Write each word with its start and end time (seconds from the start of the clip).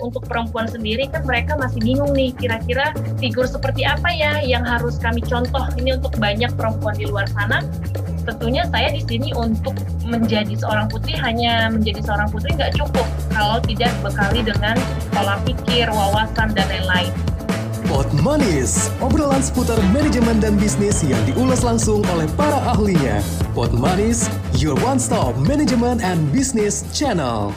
untuk 0.00 0.24
perempuan 0.26 0.66
sendiri 0.66 1.06
kan 1.08 1.22
mereka 1.24 1.56
masih 1.56 1.80
bingung 1.80 2.12
nih 2.16 2.32
kira-kira 2.36 2.92
figur 3.20 3.44
seperti 3.46 3.86
apa 3.86 4.08
ya 4.10 4.40
yang 4.42 4.64
harus 4.66 4.96
kami 4.98 5.20
contoh 5.24 5.64
ini 5.76 5.96
untuk 5.96 6.16
banyak 6.16 6.50
perempuan 6.56 6.96
di 6.96 7.06
luar 7.08 7.28
sana 7.30 7.64
tentunya 8.24 8.68
saya 8.68 8.92
di 8.92 9.02
sini 9.04 9.32
untuk 9.32 9.74
menjadi 10.04 10.52
seorang 10.58 10.86
putri 10.92 11.16
hanya 11.16 11.72
menjadi 11.72 12.04
seorang 12.04 12.28
putri 12.28 12.52
nggak 12.54 12.76
cukup 12.76 13.06
kalau 13.32 13.58
tidak 13.64 13.92
bekali 14.04 14.44
dengan 14.44 14.76
pola 15.14 15.40
pikir, 15.46 15.88
wawasan 15.88 16.52
dan 16.52 16.66
lain-lain. 16.68 17.12
Pot 17.88 18.06
Manis, 18.22 18.92
obrolan 19.02 19.42
seputar 19.42 19.80
manajemen 19.90 20.38
dan 20.38 20.54
bisnis 20.54 21.02
yang 21.02 21.18
diulas 21.26 21.66
langsung 21.66 22.06
oleh 22.14 22.28
para 22.38 22.62
ahlinya. 22.70 23.18
Pot 23.50 23.74
Manis, 23.74 24.30
your 24.62 24.78
one-stop 24.78 25.34
management 25.42 25.98
and 26.04 26.22
business 26.30 26.86
channel. 26.94 27.50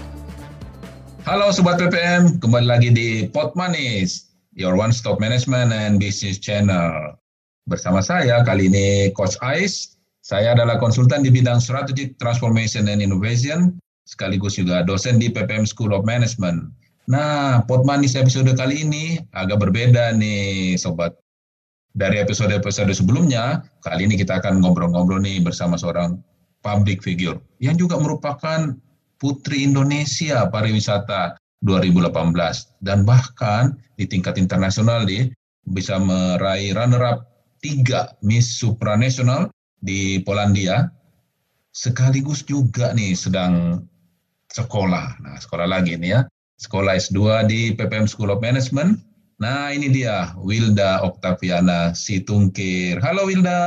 Halo 1.24 1.55
Sobat 1.55 1.80
PPM, 1.80 2.36
kembali 2.44 2.68
lagi 2.68 2.92
di 2.92 3.32
Pot 3.32 3.55
Manis, 3.55 4.36
your 4.59 4.76
one-stop 4.76 5.23
management 5.23 5.72
and 5.72 5.95
business 5.95 6.36
channel. 6.36 7.16
Bersama 7.64 8.04
saya 8.04 8.44
kali 8.44 8.68
ini 8.68 9.08
Coach 9.16 9.40
Ais, 9.40 9.95
saya 10.20 10.52
adalah 10.52 10.76
konsultan 10.84 11.23
di 11.23 11.31
bidang 11.31 11.64
Strategic 11.64 12.20
Transformation 12.20 12.91
and 12.91 13.00
Innovation, 13.00 13.80
sekaligus 14.04 14.59
juga 14.59 14.84
dosen 14.84 15.16
di 15.16 15.31
PPM 15.31 15.64
School 15.64 15.95
of 15.95 16.04
Management. 16.04 16.67
Nah, 17.08 17.64
pot 17.72 17.88
manis 17.88 18.20
episode 18.20 18.52
kali 18.59 18.84
ini 18.84 19.16
agak 19.31 19.64
berbeda 19.64 20.12
nih, 20.20 20.76
sobat. 20.76 21.16
Dari 21.95 22.20
episode-episode 22.20 22.92
sebelumnya, 22.92 23.64
kali 23.80 24.12
ini 24.12 24.20
kita 24.20 24.44
akan 24.44 24.59
ngobrol-ngobrol 24.59 25.23
nih 25.23 25.40
bersama 25.40 25.80
seorang 25.80 26.20
public 26.67 27.00
figure 27.00 27.40
yang 27.64 27.80
juga 27.80 27.95
merupakan 27.95 28.76
Putri 29.23 29.63
Indonesia 29.63 30.52
Pariwisata 30.52 31.40
2018 31.64 32.36
dan 32.84 33.08
bahkan 33.08 33.80
di 33.95 34.04
tingkat 34.04 34.36
internasional 34.36 35.08
nih 35.08 35.31
bisa 35.72 35.95
meraih 35.95 36.75
runner-up 36.75 37.23
tiga 37.64 38.20
Miss 38.20 38.59
Supranational 38.59 39.47
di 39.80 40.20
Polandia 40.28 40.92
sekaligus 41.72 42.44
juga 42.44 42.92
nih 42.92 43.16
sedang 43.16 43.88
sekolah. 44.52 45.23
Nah, 45.23 45.40
sekolah 45.40 45.72
lagi 45.72 45.95
nih 45.95 46.19
ya 46.19 46.22
sekolah 46.59 47.00
S2 47.00 47.47
di 47.47 47.72
PPM 47.80 48.06
School 48.12 48.31
of 48.31 48.44
Management. 48.44 49.00
Nah, 49.42 49.73
ini 49.75 49.92
dia 49.92 50.31
Wilda 50.40 51.03
Oktaviana 51.03 51.92
Situngkir. 51.92 53.02
Halo 53.03 53.28
Wilda, 53.28 53.59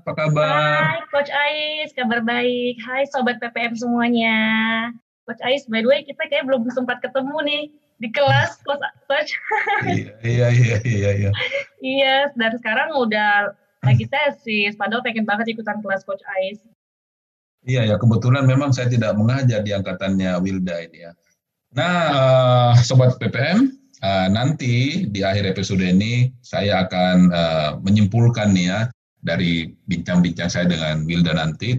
apa 0.00 0.12
kabar? 0.14 0.80
Hai 0.88 1.02
Coach 1.12 1.28
Ais, 1.28 1.90
kabar 1.92 2.24
baik. 2.24 2.80
Hai 2.80 3.04
Sobat 3.10 3.36
PPM 3.42 3.76
semuanya. 3.76 4.38
Coach 5.28 5.44
Ais, 5.44 5.68
by 5.68 5.84
the 5.84 5.88
way 5.92 6.00
kita 6.00 6.24
kayak 6.32 6.48
belum 6.48 6.64
sempat 6.72 7.04
ketemu 7.04 7.36
nih 7.44 7.62
di 8.00 8.08
kelas 8.08 8.64
Coach. 8.64 8.80
Coach. 9.04 9.30
iya, 10.24 10.48
iya, 10.48 10.48
iya, 10.80 11.10
iya. 11.12 11.30
iya, 11.84 12.16
dan 12.32 12.56
sekarang 12.56 12.96
udah 12.96 13.52
lagi 13.84 14.08
tesis, 14.08 14.72
padahal 14.74 15.04
pengen 15.04 15.28
banget 15.28 15.52
ikutan 15.52 15.84
kelas 15.84 16.00
Coach 16.08 16.24
Ais. 16.40 16.64
Iya, 17.68 17.84
ya 17.84 17.96
kebetulan 18.00 18.48
memang 18.48 18.72
saya 18.72 18.88
tidak 18.88 19.12
mengajar 19.20 19.60
di 19.60 19.76
angkatannya 19.76 20.40
Wilda 20.40 20.88
ini 20.88 21.04
ya. 21.04 21.12
Nah, 21.76 21.98
uh, 22.08 22.72
sobat 22.80 23.20
PPM, 23.20 23.68
uh, 24.00 24.08
eh, 24.08 24.28
nanti 24.32 25.04
di 25.04 25.20
akhir 25.20 25.44
episode 25.52 25.84
ini 25.84 26.32
saya 26.40 26.88
akan 26.88 27.28
uh, 27.28 27.70
menyimpulkan 27.84 28.56
nih 28.56 28.72
ya 28.72 28.80
dari 29.20 29.68
bincang-bincang 29.84 30.48
saya 30.48 30.64
dengan 30.64 31.04
Wilda 31.04 31.36
nanti, 31.36 31.76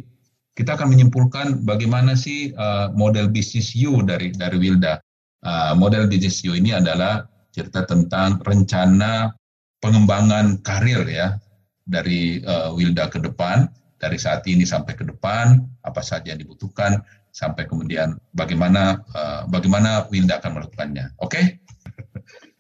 kita 0.60 0.76
akan 0.76 0.92
menyimpulkan 0.92 1.64
bagaimana 1.64 2.20
sih 2.20 2.52
uh, 2.60 2.92
model 2.92 3.32
bisnis 3.32 3.72
you 3.72 4.04
dari 4.04 4.36
dari 4.36 4.60
Wilda. 4.60 5.00
Uh, 5.40 5.72
model 5.80 6.12
bisnis 6.12 6.44
you 6.44 6.52
ini 6.52 6.76
adalah 6.76 7.24
cerita 7.56 7.88
tentang 7.88 8.44
rencana 8.44 9.32
pengembangan 9.80 10.60
karir 10.60 11.08
ya 11.08 11.40
dari 11.88 12.44
uh, 12.44 12.76
Wilda 12.76 13.08
ke 13.08 13.24
depan, 13.24 13.72
dari 14.04 14.20
saat 14.20 14.44
ini 14.52 14.68
sampai 14.68 15.00
ke 15.00 15.08
depan, 15.08 15.64
apa 15.88 16.04
saja 16.04 16.36
yang 16.36 16.44
dibutuhkan, 16.44 17.00
sampai 17.32 17.64
kemudian 17.64 18.20
bagaimana 18.36 19.00
uh, 19.16 19.48
bagaimana 19.48 20.12
Wilda 20.12 20.44
akan 20.44 20.60
melakukannya. 20.60 21.16
Oke? 21.24 21.40
Okay? 21.40 21.46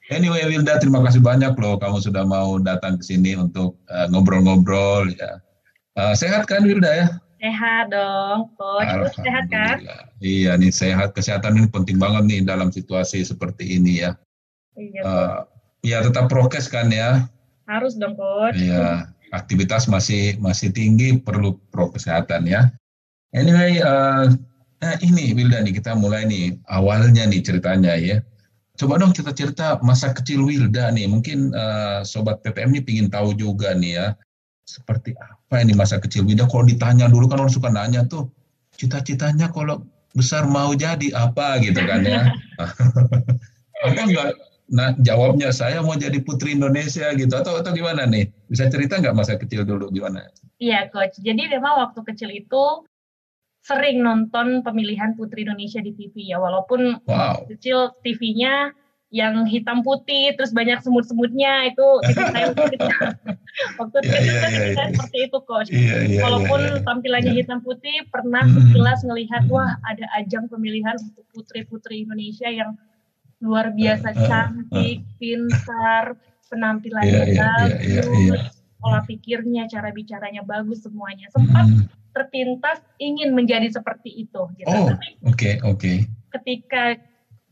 Anyway, 0.09 0.42
Wilda, 0.42 0.82
terima 0.82 1.06
kasih 1.06 1.22
banyak 1.22 1.54
loh 1.62 1.78
kamu 1.78 2.02
sudah 2.02 2.26
mau 2.26 2.58
datang 2.58 2.98
ke 2.98 3.06
sini 3.06 3.38
untuk 3.38 3.78
uh, 3.94 4.09
ngobrol-ngobrol 4.09 5.06
ya. 5.14 5.38
Uh, 5.94 6.18
sehat 6.18 6.50
kan 6.50 6.66
Wilda 6.66 6.90
ya? 6.90 7.08
Sehat 7.40 7.92
dong, 7.92 8.52
coach. 8.60 9.16
Sehat 9.16 9.48
kan? 9.48 9.80
Iya 10.20 10.60
nih 10.60 10.72
sehat. 10.76 11.16
Kesehatan 11.16 11.56
ini 11.56 11.68
penting 11.72 11.96
banget 11.96 12.24
nih 12.28 12.40
dalam 12.44 12.70
situasi 12.70 13.24
seperti 13.24 13.80
ini 13.80 14.04
ya. 14.04 14.12
Iya. 14.76 15.02
Uh, 15.02 15.38
ya 15.82 16.04
tetap 16.04 16.28
prokes 16.28 16.68
kan 16.68 16.92
ya. 16.92 17.26
Harus 17.66 17.96
dong, 17.96 18.20
coach. 18.20 18.60
Iya. 18.60 19.08
Aktivitas 19.32 19.88
masih 19.88 20.36
masih 20.44 20.76
tinggi, 20.76 21.16
perlu 21.22 21.56
pro 21.72 21.88
kesehatan 21.96 22.44
ya. 22.50 22.68
Anyway, 23.32 23.78
uh, 23.80 24.28
Nah 24.80 24.96
ini 25.04 25.36
Wilda 25.36 25.60
nih 25.60 25.76
kita 25.76 25.92
mulai 25.96 26.24
nih 26.24 26.56
awalnya 26.72 27.28
nih 27.28 27.44
ceritanya 27.44 28.00
ya. 28.00 28.24
Coba 28.80 28.96
dong 28.96 29.12
kita 29.12 29.36
cerita 29.36 29.76
masa 29.84 30.16
kecil 30.16 30.48
Wilda 30.48 30.88
nih. 30.96 31.04
Mungkin 31.12 31.52
uh, 31.52 32.00
sobat 32.08 32.40
PPM 32.48 32.72
ini 32.72 32.82
pingin 32.84 33.08
tahu 33.12 33.36
juga 33.36 33.76
nih 33.76 34.00
ya. 34.00 34.08
Seperti 34.69 35.18
apa 35.18 35.66
ini 35.66 35.74
masa 35.74 35.97
kecil 35.97 36.30
Wilda? 36.30 36.46
Kalau 36.46 36.62
ditanya 36.62 37.09
dulu 37.09 37.25
kan 37.25 37.41
orang 37.41 37.50
suka 37.50 37.74
nanya 37.74 38.06
tuh 38.06 38.30
cita-citanya 38.78 39.50
kalau 39.50 39.81
besar 40.13 40.46
mau 40.46 40.69
jadi 40.78 41.09
apa 41.18 41.57
gitu 41.66 41.81
kan 41.81 42.06
ya. 42.06 42.30
apa 43.85 44.02
enggak 44.06 44.38
nah 44.69 44.94
jawabnya 45.02 45.50
saya 45.50 45.81
mau 45.81 45.97
jadi 45.97 46.22
putri 46.22 46.53
Indonesia 46.53 47.09
gitu 47.18 47.34
atau 47.34 47.58
atau 47.58 47.74
gimana 47.74 48.06
nih 48.06 48.29
bisa 48.46 48.69
cerita 48.69 49.02
nggak 49.02 49.18
masa 49.18 49.34
kecil 49.41 49.66
dulu 49.66 49.90
gimana? 49.90 50.29
Iya 50.62 50.94
coach 50.94 51.18
jadi 51.18 51.50
memang 51.50 51.90
waktu 51.90 52.06
kecil 52.06 52.29
itu 52.29 52.85
sering 53.66 54.06
nonton 54.06 54.62
pemilihan 54.62 55.18
Putri 55.18 55.50
Indonesia 55.50 55.81
di 55.81 55.97
TV 55.97 56.29
ya 56.29 56.38
walaupun 56.38 57.02
wow. 57.09 57.50
kecil 57.50 57.97
TV-nya 58.06 58.69
yang 59.09 59.42
hitam 59.50 59.81
putih 59.81 60.38
terus 60.38 60.53
banyak 60.53 60.86
semut-semutnya 60.86 61.74
itu 61.74 61.88
itu 62.06 62.22
saya 62.30 62.53
waktu 63.81 63.97
yeah, 64.06 64.12
kecil 64.14 64.34
yeah, 64.38 64.42
kan 64.42 64.52
yeah, 64.53 64.66
yeah. 64.70 64.90
seperti 64.94 65.18
itu 65.25 65.38
coach 65.50 65.70
yeah, 65.74 65.97
yeah, 66.06 66.22
walaupun 66.22 66.59
yeah, 66.62 66.74
yeah. 66.78 66.86
tampilannya 66.86 67.34
yeah. 67.34 67.40
hitam 67.42 67.59
putih 67.66 68.06
pernah 68.14 68.46
hmm. 68.46 68.70
sekilas 68.70 69.02
melihat 69.09 69.44
wah 69.50 69.81
ada 69.90 70.06
ajang 70.22 70.46
pemilihan 70.46 70.94
untuk 71.02 71.25
putri-putri 71.34 72.06
Indonesia 72.06 72.53
yang 72.53 72.78
luar 73.42 73.74
biasa 73.74 74.14
uh, 74.14 74.18
uh, 74.18 74.28
cantik 74.30 75.02
uh. 75.02 75.14
pintar 75.18 76.06
penampilannya 76.53 77.09
yeah, 77.09 77.26
yeah, 77.26 77.41
bagus 77.41 77.81
yeah, 77.81 78.06
yeah, 78.06 78.30
yeah. 78.46 78.78
pola 78.78 79.02
pikirnya 79.09 79.64
cara 79.66 79.90
bicaranya 79.90 80.46
bagus 80.46 80.86
semuanya 80.86 81.26
sempat 81.34 81.66
hmm 81.66 81.90
terpintas 82.14 82.81
ingin 82.97 83.31
menjadi 83.38 83.70
seperti 83.70 84.28
itu. 84.28 84.41
Gitu. 84.58 84.68
Oh, 84.68 84.90
oke, 84.90 84.91
oke. 84.91 85.34
Okay, 85.34 85.53
okay. 85.62 85.97
Ketika 86.34 86.97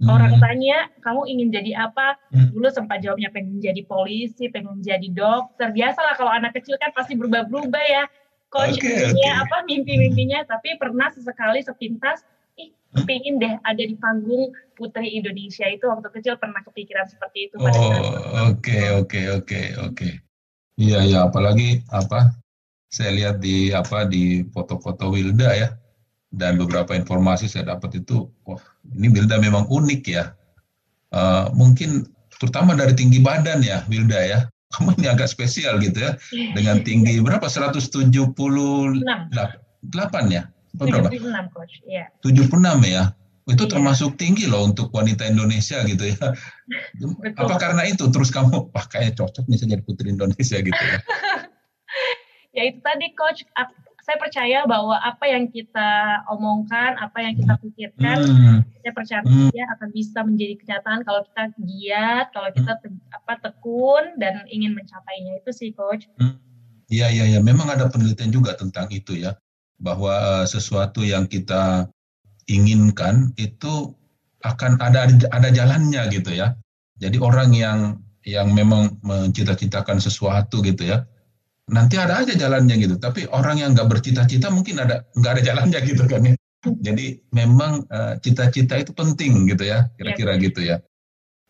hmm. 0.02 0.10
orang 0.10 0.34
tanya, 0.38 0.90
kamu 1.02 1.22
ingin 1.30 1.48
jadi 1.50 1.72
apa? 1.90 2.18
Hmm. 2.30 2.54
Dulu 2.54 2.68
sempat 2.70 3.02
jawabnya 3.02 3.34
pengen 3.34 3.58
jadi 3.58 3.82
polisi, 3.86 4.50
pengen 4.50 4.82
jadi 4.82 5.08
dokter. 5.10 5.74
Biasalah 5.74 6.14
kalau 6.18 6.32
anak 6.32 6.54
kecil 6.58 6.78
kan 6.78 6.94
pasti 6.94 7.18
berubah-berubah 7.18 7.84
ya. 7.88 8.04
Coach 8.48 8.80
okay, 8.80 9.12
okay. 9.12 9.28
apa 9.28 9.68
mimpi-mimpinya, 9.68 10.40
tapi 10.48 10.80
pernah 10.80 11.12
sesekali 11.12 11.60
sepintas, 11.60 12.24
ih, 12.56 12.72
hmm? 12.96 13.04
pengen 13.04 13.44
deh 13.44 13.60
ada 13.60 13.84
di 13.84 13.92
panggung 14.00 14.56
Putri 14.72 15.20
Indonesia 15.20 15.68
itu 15.68 15.84
waktu 15.84 16.08
kecil 16.16 16.40
pernah 16.40 16.64
kepikiran 16.64 17.12
seperti 17.12 17.52
itu. 17.52 17.60
Oh, 17.60 17.68
oke, 18.48 19.04
oke, 19.04 19.22
oke, 19.44 19.62
oke. 19.84 20.10
Iya, 20.80 21.00
iya, 21.12 21.20
apalagi 21.28 21.84
apa 21.92 22.40
saya 22.88 23.12
lihat 23.14 23.44
di 23.44 23.76
apa 23.76 24.08
di 24.08 24.48
foto-foto 24.48 25.12
Wilda 25.12 25.52
ya 25.52 25.70
dan 26.32 26.56
beberapa 26.56 26.96
informasi 26.96 27.52
saya 27.52 27.76
dapat 27.76 28.04
itu 28.04 28.32
wah 28.48 28.60
ini 28.96 29.08
Wilda 29.12 29.42
memang 29.42 29.68
unik 29.68 30.02
ya. 30.08 30.32
Uh, 31.12 31.48
mungkin 31.56 32.04
terutama 32.38 32.76
dari 32.76 32.92
tinggi 32.94 33.20
badan 33.20 33.64
ya 33.64 33.84
Wilda 33.92 34.20
ya. 34.20 34.40
Kamu 34.76 35.00
ini 35.00 35.08
agak 35.08 35.32
spesial 35.32 35.80
gitu 35.80 36.04
ya. 36.04 36.20
Dengan 36.56 36.84
tinggi 36.84 37.20
berapa? 37.26 37.48
178 37.48 38.04
ya? 40.28 40.44
Berapa? 40.78 41.08
76 41.10 41.56
coach. 41.56 41.74
Ya 41.88 42.12
76 42.24 42.84
ya? 42.84 43.16
Itu 43.48 43.64
iya. 43.64 43.72
termasuk 43.72 44.20
tinggi 44.20 44.44
loh 44.44 44.68
untuk 44.68 44.92
wanita 44.92 45.24
Indonesia 45.24 45.80
gitu 45.88 46.12
ya. 46.12 46.20
Betul. 47.00 47.32
Apa 47.40 47.56
karena 47.56 47.88
itu? 47.88 48.12
Terus 48.12 48.28
kamu 48.28 48.76
wah 48.76 48.86
kayak 48.92 49.16
cocok 49.16 49.48
nih 49.48 49.64
jadi 49.64 49.84
putri 49.88 50.12
Indonesia 50.12 50.60
gitu 50.60 50.84
ya. 50.84 51.00
ya 52.52 52.64
itu 52.68 52.80
tadi 52.84 53.08
coach 53.16 53.48
saya 54.08 54.24
percaya 54.24 54.64
bahwa 54.64 54.96
apa 55.04 55.28
yang 55.28 55.52
kita 55.52 56.24
omongkan, 56.32 56.96
apa 56.96 57.28
yang 57.28 57.36
kita 57.36 57.60
pikirkan, 57.60 58.24
hmm. 58.24 58.60
saya 58.80 58.94
percaya 58.96 59.20
hmm. 59.20 59.52
akan 59.52 59.90
bisa 59.92 60.24
menjadi 60.24 60.56
kenyataan 60.64 61.04
kalau 61.04 61.28
kita 61.28 61.44
giat, 61.60 62.32
kalau 62.32 62.48
kita 62.56 62.72
te, 62.80 62.88
apa 63.12 63.36
tekun 63.44 64.16
dan 64.16 64.48
ingin 64.48 64.72
mencapainya 64.80 65.44
itu 65.44 65.52
sih 65.52 65.76
coach. 65.76 66.08
Hmm. 66.24 66.40
Iya 66.88 67.12
iya 67.12 67.36
iya, 67.36 67.40
memang 67.44 67.68
ada 67.68 67.92
penelitian 67.92 68.32
juga 68.32 68.56
tentang 68.56 68.88
itu 68.96 69.20
ya, 69.20 69.36
bahwa 69.76 70.16
uh, 70.16 70.46
sesuatu 70.48 71.04
yang 71.04 71.28
kita 71.28 71.92
inginkan 72.48 73.36
itu 73.36 73.92
akan 74.48 74.80
ada 74.80 75.12
ada 75.36 75.50
jalannya 75.52 76.08
gitu 76.16 76.32
ya. 76.32 76.56
Jadi 76.96 77.20
orang 77.20 77.52
yang 77.52 78.00
yang 78.24 78.56
memang 78.56 79.04
mencita-citakan 79.04 80.00
sesuatu 80.00 80.64
gitu 80.64 80.96
ya, 80.96 81.04
nanti 81.68 82.00
ada 82.00 82.24
aja 82.24 82.34
jalannya 82.34 82.76
gitu. 82.80 82.96
Tapi 83.00 83.28
orang 83.32 83.60
yang 83.60 83.76
nggak 83.76 83.88
bercita-cita 83.92 84.48
mungkin 84.52 84.80
ada 84.80 85.04
nggak 85.16 85.32
ada 85.40 85.42
jalannya 85.44 85.80
gitu 85.84 86.04
kan 86.08 86.22
ya. 86.24 86.36
Jadi 86.68 87.22
memang 87.32 87.86
uh, 87.94 88.18
cita-cita 88.20 88.76
itu 88.80 88.92
penting 88.92 89.48
gitu 89.48 89.68
ya, 89.68 89.88
kira-kira 89.96 90.36
ya. 90.36 90.42
gitu 90.42 90.60
ya. 90.64 90.78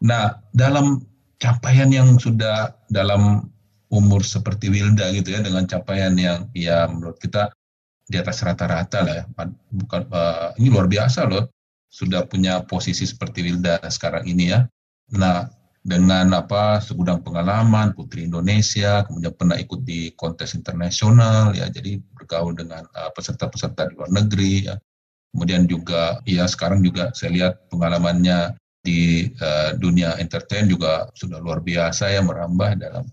Nah 0.04 0.38
dalam 0.54 1.02
capaian 1.42 1.90
yang 1.90 2.18
sudah 2.18 2.74
dalam 2.90 3.50
umur 3.88 4.26
seperti 4.26 4.68
Wilda 4.68 5.10
gitu 5.16 5.32
ya, 5.32 5.40
dengan 5.42 5.64
capaian 5.66 6.14
yang 6.18 6.52
ya 6.52 6.86
menurut 6.92 7.18
kita 7.18 7.50
di 8.08 8.20
atas 8.20 8.44
rata-rata 8.44 9.00
lah 9.06 9.16
ya. 9.22 9.26
Bukan 9.74 10.02
uh, 10.12 10.52
ini 10.60 10.68
luar 10.70 10.92
biasa 10.92 11.26
loh, 11.30 11.50
sudah 11.88 12.28
punya 12.28 12.62
posisi 12.68 13.08
seperti 13.08 13.48
Wilda 13.48 13.80
sekarang 13.88 14.28
ini 14.28 14.54
ya. 14.54 14.68
Nah 15.16 15.48
dengan 15.88 16.36
apa 16.36 16.84
segudang 16.84 17.24
pengalaman 17.24 17.96
Putri 17.96 18.28
Indonesia, 18.28 19.08
kemudian 19.08 19.32
pernah 19.32 19.56
ikut 19.56 19.88
di 19.88 20.12
kontes 20.20 20.52
internasional 20.52 21.56
ya, 21.56 21.72
jadi 21.72 21.96
bergaul 22.12 22.52
dengan 22.60 22.84
uh, 22.92 23.08
peserta-peserta 23.16 23.88
di 23.88 23.96
luar 23.96 24.12
negeri 24.12 24.68
ya. 24.68 24.76
Kemudian 25.32 25.64
juga 25.64 26.20
ya 26.28 26.44
sekarang 26.44 26.84
juga 26.84 27.16
saya 27.16 27.32
lihat 27.32 27.72
pengalamannya 27.72 28.60
di 28.84 29.32
uh, 29.40 29.80
dunia 29.80 30.20
entertain 30.20 30.68
juga 30.68 31.08
sudah 31.16 31.40
luar 31.40 31.64
biasa 31.64 32.12
ya 32.12 32.20
merambah 32.20 32.76
dalam. 32.76 33.08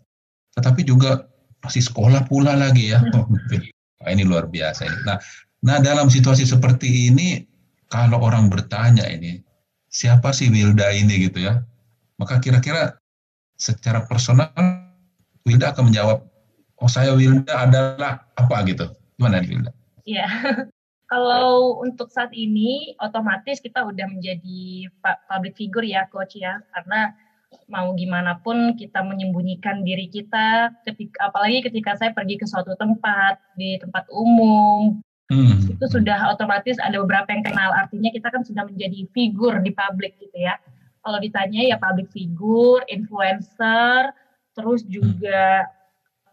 Tetapi 0.59 0.83
juga 0.83 1.31
masih 1.63 1.87
sekolah 1.87 2.27
pula 2.27 2.59
lagi 2.59 2.91
ya. 2.91 2.99
nah, 4.03 4.11
ini 4.11 4.27
luar 4.27 4.51
biasa 4.51 4.83
ini. 4.83 4.99
Nah, 5.07 5.19
nah 5.63 5.79
dalam 5.79 6.11
situasi 6.11 6.43
seperti 6.43 7.15
ini 7.15 7.47
kalau 7.87 8.19
orang 8.19 8.51
bertanya 8.51 9.07
ini 9.07 9.39
siapa 9.87 10.35
sih 10.35 10.51
Wilda 10.51 10.91
ini 10.91 11.31
gitu 11.31 11.47
ya? 11.47 11.63
Maka 12.21 12.39
kira-kira 12.39 12.99
secara 13.59 14.07
personal 14.07 14.51
Wilda 15.45 15.75
akan 15.75 15.91
menjawab, 15.93 16.25
oh 16.81 16.91
saya 16.91 17.13
Wilda 17.15 17.69
adalah 17.69 18.25
apa 18.35 18.57
gitu. 18.67 18.89
Gimana 19.19 19.43
nih 19.43 19.51
Wilda? 19.59 19.71
Iya, 20.05 20.29
kalau 21.13 21.83
untuk 21.83 22.09
saat 22.11 22.33
ini 22.33 22.97
otomatis 23.03 23.61
kita 23.61 23.85
udah 23.85 24.07
menjadi 24.09 24.89
public 25.29 25.55
figure 25.59 25.87
ya 25.87 26.07
coach 26.09 26.39
ya, 26.39 26.63
karena 26.73 27.13
mau 27.71 27.95
gimana 27.95 28.39
pun 28.43 28.75
kita 28.75 29.01
menyembunyikan 29.07 29.87
diri 29.87 30.11
kita 30.11 30.75
ketika 30.85 31.31
apalagi 31.31 31.65
ketika 31.65 31.95
saya 31.97 32.11
pergi 32.11 32.37
ke 32.41 32.47
suatu 32.51 32.75
tempat 32.75 33.39
di 33.55 33.79
tempat 33.79 34.05
umum 34.11 34.99
hmm. 35.31 35.79
itu 35.79 35.87
sudah 35.87 36.35
otomatis 36.35 36.77
ada 36.83 36.99
beberapa 37.01 37.31
yang 37.31 37.47
kenal 37.47 37.71
artinya 37.73 38.11
kita 38.11 38.29
kan 38.29 38.43
sudah 38.43 38.67
menjadi 38.67 39.07
figur 39.15 39.63
di 39.63 39.71
publik 39.71 40.19
gitu 40.19 40.35
ya 40.35 40.59
kalau 41.05 41.21
ditanya 41.21 41.61
ya 41.61 41.77
public 41.77 42.09
figure, 42.11 42.81
influencer, 42.89 44.11
terus 44.57 44.81
juga 44.89 45.69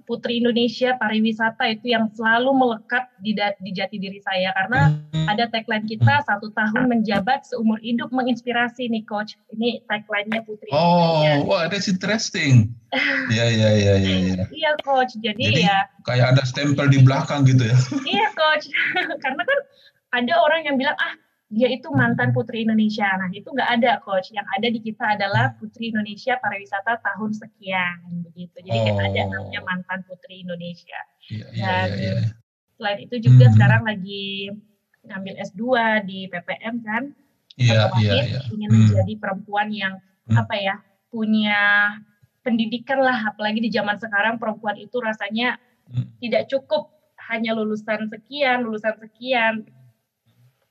Putri 0.02 0.42
Indonesia 0.42 0.98
pariwisata 0.98 1.72
itu 1.72 1.94
yang 1.94 2.10
selalu 2.12 2.52
melekat 2.52 3.08
di, 3.22 3.38
di 3.38 3.72
jati 3.72 3.96
diri 4.02 4.20
saya. 4.20 4.52
Karena 4.52 4.92
ada 5.30 5.48
tagline 5.48 5.86
kita 5.86 6.26
satu 6.26 6.50
tahun 6.52 6.90
menjabat 6.90 7.46
seumur 7.48 7.78
hidup 7.80 8.10
menginspirasi. 8.12 8.90
Nih 8.90 9.06
coach 9.06 9.38
ini 9.56 9.80
tagline-nya 9.88 10.42
Putri 10.44 10.68
oh 10.74 11.22
Indonesia. 11.22 11.48
wah 11.48 11.64
that's 11.70 11.88
interesting. 11.88 12.74
Iya 13.32 13.46
iya 13.56 13.70
iya 13.72 13.94
iya 14.02 14.18
iya 14.20 14.44
iya 14.60 14.72
coach 14.84 15.16
jadi, 15.22 15.38
jadi 15.38 15.62
ya. 15.64 15.80
kayak 16.04 16.36
ada 16.36 16.44
stempel 16.44 16.92
di 16.92 17.00
belakang 17.00 17.48
gitu 17.48 17.72
ya. 17.72 17.78
Iya 18.04 18.28
coach. 18.36 18.68
Karena 19.24 19.44
kan 19.46 19.60
ada 20.12 20.34
orang 20.44 20.68
yang 20.68 20.76
bilang 20.76 20.98
ah 21.00 21.14
dia 21.51 21.68
itu 21.68 21.92
mantan 21.92 22.31
putri 22.31 22.63
Indonesia. 22.63 23.12
Nah 23.19 23.27
itu 23.36 23.51
nggak 23.51 23.69
ada 23.75 24.00
coach. 24.00 24.31
Yang 24.31 24.48
ada 24.56 24.68
di 24.71 24.80
kita 24.80 25.06
adalah 25.19 25.45
putri 25.59 25.92
Indonesia 25.92 26.39
pariwisata 26.39 27.03
tahun 27.03 27.31
sekian 27.36 28.24
begitu. 28.24 28.56
Jadi 28.63 28.80
oh. 28.80 28.86
kita 28.88 29.01
ada 29.12 29.21
namanya 29.27 29.62
mantan 29.68 30.00
putri 30.07 30.48
Indonesia. 30.48 31.00
Iya, 31.27 31.45
iya, 31.51 31.59
Dan 31.59 31.88
iya, 31.92 32.12
iya. 32.15 32.24
selain 32.80 33.00
itu 33.03 33.15
juga 33.19 33.51
hmm. 33.51 33.53
sekarang 33.59 33.83
lagi 33.83 34.25
ngambil 35.03 35.33
S2 35.44 35.63
di 36.07 36.19
PPM 36.31 36.75
kan. 36.88 37.03
Iya 37.59 37.92
iya 38.00 38.12
iya. 38.31 38.39
Ingin 38.48 38.69
hmm. 38.71 38.80
menjadi 38.88 39.13
perempuan 39.19 39.68
yang 39.75 40.00
hmm. 40.31 40.39
apa 40.39 40.56
ya 40.56 40.75
punya 41.12 41.59
pendidikan 42.48 43.03
lah. 43.03 43.27
Apalagi 43.27 43.59
di 43.59 43.68
zaman 43.68 44.00
sekarang 44.00 44.39
perempuan 44.39 44.80
itu 44.80 45.03
rasanya 45.03 45.59
hmm. 45.92 46.15
tidak 46.24 46.48
cukup 46.48 46.95
hanya 47.27 47.51
lulusan 47.59 48.07
sekian, 48.07 48.63
lulusan 48.63 48.95
sekian. 49.03 49.68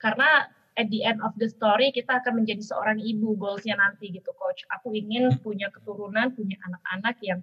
Karena 0.01 0.49
at 0.81 0.89
the 0.89 1.05
end 1.05 1.21
of 1.21 1.37
the 1.37 1.45
story 1.45 1.93
kita 1.93 2.25
akan 2.25 2.41
menjadi 2.41 2.65
seorang 2.65 2.97
ibu 2.97 3.37
goalsnya 3.37 3.77
nanti 3.77 4.09
gitu 4.09 4.33
coach 4.41 4.65
aku 4.73 4.97
ingin 4.97 5.37
punya 5.45 5.69
keturunan 5.69 6.33
punya 6.33 6.57
anak-anak 6.65 7.21
yang 7.21 7.41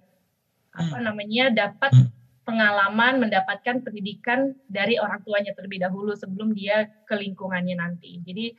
apa 0.74 0.98
namanya 0.98 1.54
dapat 1.54 1.94
pengalaman 2.42 3.22
mendapatkan 3.22 3.86
pendidikan 3.86 4.58
dari 4.66 4.98
orang 4.98 5.22
tuanya 5.22 5.54
terlebih 5.54 5.78
dahulu 5.78 6.18
sebelum 6.18 6.50
dia 6.58 6.90
ke 7.06 7.14
lingkungannya 7.14 7.78
nanti 7.78 8.18
jadi 8.26 8.52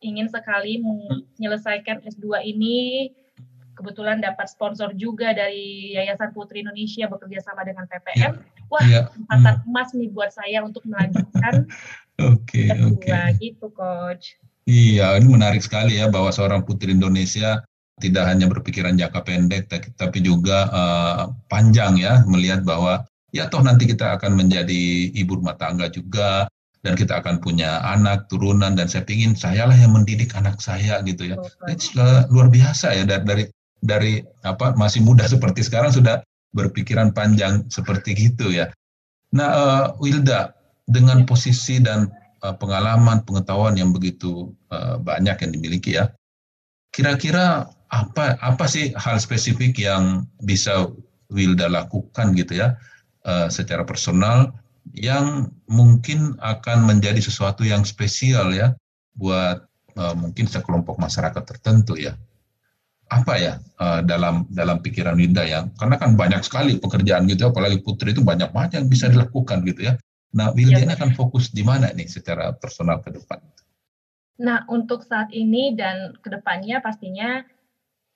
ingin 0.00 0.28
sekali 0.32 0.80
menyelesaikan 0.80 2.04
S2 2.04 2.44
ini 2.44 3.10
kebetulan 3.74 4.22
dapat 4.22 4.46
sponsor 4.46 4.94
juga 4.94 5.34
dari 5.34 5.92
Yayasan 5.98 6.30
Putri 6.30 6.62
Indonesia 6.62 7.10
bekerja 7.10 7.42
sama 7.42 7.66
dengan 7.66 7.90
PPM. 7.90 8.32
Ya, 8.38 8.62
Wah, 8.70 8.86
kesempatan 9.10 9.54
hmm. 9.60 9.68
emas 9.68 9.88
nih 9.92 10.08
buat 10.14 10.30
saya 10.30 10.62
untuk 10.62 10.86
melanjutkan 10.86 11.66
Oke, 12.22 12.70
oke. 12.70 13.10
Okay. 13.10 13.30
Gitu, 13.42 13.66
coach. 13.74 14.38
Iya, 14.64 15.20
ini 15.20 15.28
menarik 15.28 15.60
sekali 15.60 16.00
ya 16.00 16.08
bahwa 16.08 16.32
seorang 16.32 16.64
putri 16.64 16.94
Indonesia 16.94 17.60
tidak 18.00 18.24
hanya 18.26 18.48
berpikiran 18.48 18.96
jangka 18.96 19.20
pendek, 19.22 19.68
tapi 19.94 20.18
juga 20.24 20.66
uh, 20.72 21.22
panjang 21.46 22.00
ya, 22.00 22.24
melihat 22.26 22.64
bahwa 22.64 23.04
ya 23.34 23.50
toh 23.50 23.60
nanti 23.60 23.86
kita 23.86 24.16
akan 24.18 24.34
menjadi 24.34 25.12
ibu 25.14 25.36
rumah 25.36 25.54
tangga 25.58 25.92
juga, 25.92 26.48
dan 26.84 26.94
kita 26.94 27.20
akan 27.24 27.40
punya 27.40 27.80
anak, 27.80 28.28
turunan, 28.28 28.76
dan 28.76 28.86
saya 28.86 29.08
ingin 29.08 29.32
sayalah 29.32 29.74
yang 29.74 29.96
mendidik 29.96 30.36
anak 30.36 30.60
saya 30.60 31.00
gitu 31.04 31.32
ya. 31.32 31.36
Itu 31.68 31.96
uh, 32.00 32.28
luar 32.28 32.48
biasa 32.48 32.92
ya 32.92 33.04
dari, 33.08 33.24
dari 33.24 33.44
dari 33.84 34.12
apa 34.44 34.72
masih 34.76 35.04
muda 35.04 35.28
seperti 35.34 35.60
sekarang 35.64 35.92
sudah 35.92 36.24
berpikiran 36.54 37.12
panjang 37.12 37.68
seperti 37.68 38.16
gitu 38.16 38.48
ya. 38.48 38.72
Nah, 39.34 39.48
uh, 39.50 39.84
Wilda, 39.98 40.54
dengan 40.84 41.24
posisi 41.24 41.80
dan 41.80 42.08
uh, 42.44 42.54
pengalaman 42.56 43.24
pengetahuan 43.24 43.74
yang 43.74 43.90
begitu 43.90 44.52
uh, 44.68 45.00
banyak 45.00 45.36
yang 45.40 45.50
dimiliki 45.52 45.96
ya. 45.96 46.12
Kira-kira 46.92 47.66
apa 47.90 48.38
apa 48.42 48.64
sih 48.66 48.90
hal 48.98 49.18
spesifik 49.18 49.78
yang 49.78 50.26
bisa 50.42 50.90
Wilda 51.30 51.70
lakukan 51.70 52.34
gitu 52.34 52.58
ya 52.58 52.76
uh, 53.26 53.48
secara 53.48 53.82
personal 53.82 54.52
yang 54.92 55.48
mungkin 55.66 56.36
akan 56.44 56.84
menjadi 56.84 57.18
sesuatu 57.18 57.64
yang 57.64 57.82
spesial 57.88 58.52
ya 58.52 58.76
buat 59.16 59.64
uh, 59.96 60.14
mungkin 60.14 60.44
sekelompok 60.46 61.00
masyarakat 61.00 61.42
tertentu 61.42 61.96
ya? 61.96 62.14
Apa 63.08 63.36
ya 63.36 63.60
uh, 63.80 64.00
dalam 64.04 64.48
dalam 64.52 64.80
pikiran 64.80 65.16
Wilda 65.16 65.44
ya 65.44 65.60
karena 65.80 65.96
kan 65.96 66.14
banyak 66.14 66.44
sekali 66.44 66.76
pekerjaan 66.78 67.26
gitu 67.26 67.48
apalagi 67.50 67.80
putri 67.80 68.12
itu 68.12 68.24
banyak 68.24 68.52
banget 68.52 68.80
yang 68.80 68.86
bisa 68.88 69.08
dilakukan 69.12 69.64
gitu 69.64 69.92
ya 69.92 69.94
Nah, 70.34 70.50
Wilda 70.50 70.82
ya. 70.82 70.98
akan 70.98 71.14
fokus 71.14 71.54
di 71.54 71.62
mana 71.62 71.94
nih 71.94 72.10
secara 72.10 72.50
personal 72.58 72.98
ke 73.00 73.14
depan? 73.14 73.38
Nah, 74.42 74.66
untuk 74.66 75.06
saat 75.06 75.30
ini 75.30 75.78
dan 75.78 76.18
ke 76.18 76.28
depannya 76.28 76.82
pastinya 76.82 77.46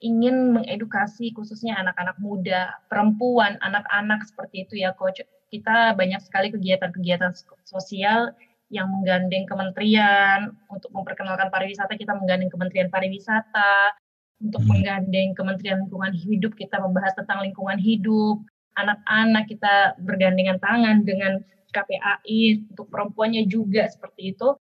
ingin 0.02 0.54
mengedukasi 0.54 1.30
khususnya 1.30 1.78
anak-anak 1.78 2.18
muda, 2.18 2.75
perempuan, 2.90 3.54
anak-anak 3.62 4.26
seperti 4.26 4.66
itu 4.66 4.82
ya 4.82 4.90
Coach. 4.98 5.22
Kita 5.48 5.94
banyak 5.94 6.18
sekali 6.20 6.50
kegiatan-kegiatan 6.50 7.32
sosial 7.64 8.34
yang 8.68 8.90
menggandeng 8.92 9.48
kementerian 9.48 10.52
untuk 10.68 10.92
memperkenalkan 10.92 11.48
pariwisata, 11.48 11.96
kita 11.96 12.12
menggandeng 12.12 12.52
Kementerian 12.52 12.92
Pariwisata, 12.92 13.96
untuk 14.44 14.60
hmm. 14.62 14.70
menggandeng 14.70 15.28
Kementerian 15.32 15.80
Lingkungan 15.82 16.12
Hidup, 16.12 16.52
kita 16.54 16.78
membahas 16.78 17.16
tentang 17.16 17.42
lingkungan 17.42 17.80
hidup, 17.80 18.44
anak-anak 18.78 19.44
kita 19.50 19.99
bergandengan 19.99 20.62
tangan 20.62 21.02
dengan 21.02 21.42
KPAI 21.75 22.70
untuk 22.73 22.87
perempuannya 22.88 23.44
juga 23.50 23.90
seperti 23.90 24.32
itu. 24.32 24.54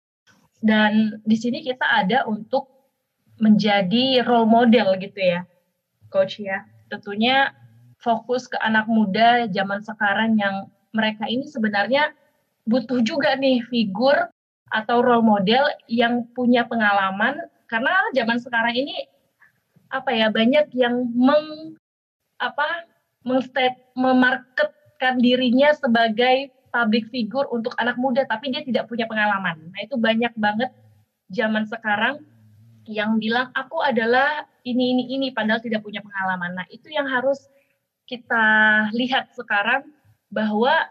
Dan 0.64 1.20
di 1.22 1.36
sini 1.36 1.60
kita 1.60 1.84
ada 1.84 2.24
untuk 2.24 2.66
menjadi 3.36 4.24
role 4.24 4.48
model 4.48 4.96
gitu 4.96 5.20
ya, 5.20 5.44
coach 6.08 6.40
ya. 6.40 6.64
Tentunya 6.88 7.52
fokus 8.00 8.48
ke 8.48 8.56
anak 8.64 8.88
muda 8.88 9.44
zaman 9.52 9.84
sekarang 9.84 10.40
yang 10.40 10.72
mereka 10.96 11.28
ini 11.28 11.44
sebenarnya 11.44 12.16
butuh 12.64 13.04
juga 13.04 13.36
nih 13.36 13.60
figur 13.68 14.32
atau 14.72 15.04
role 15.04 15.22
model 15.22 15.68
yang 15.86 16.26
punya 16.34 16.66
pengalaman 16.66 17.38
karena 17.70 17.92
zaman 18.16 18.40
sekarang 18.42 18.74
ini 18.74 19.06
apa 19.92 20.10
ya 20.10 20.26
banyak 20.34 20.66
yang 20.74 21.06
meng 21.14 21.78
apa 22.42 22.86
memarketkan 23.98 25.18
dirinya 25.18 25.74
sebagai 25.74 26.54
public 26.70 27.10
figure 27.10 27.48
untuk 27.50 27.74
anak 27.82 27.98
muda 27.98 28.22
tapi 28.28 28.54
dia 28.54 28.62
tidak 28.62 28.86
punya 28.86 29.10
pengalaman. 29.10 29.58
Nah, 29.72 29.80
itu 29.82 29.98
banyak 29.98 30.32
banget 30.38 30.70
zaman 31.32 31.66
sekarang 31.66 32.22
yang 32.86 33.18
bilang 33.18 33.50
aku 33.50 33.82
adalah 33.82 34.46
ini 34.62 34.94
ini 34.94 35.04
ini 35.18 35.26
padahal 35.34 35.58
tidak 35.58 35.82
punya 35.82 35.98
pengalaman. 36.00 36.54
Nah, 36.54 36.66
itu 36.70 36.86
yang 36.92 37.10
harus 37.10 37.50
kita 38.06 38.46
lihat 38.94 39.34
sekarang 39.34 39.90
bahwa 40.30 40.86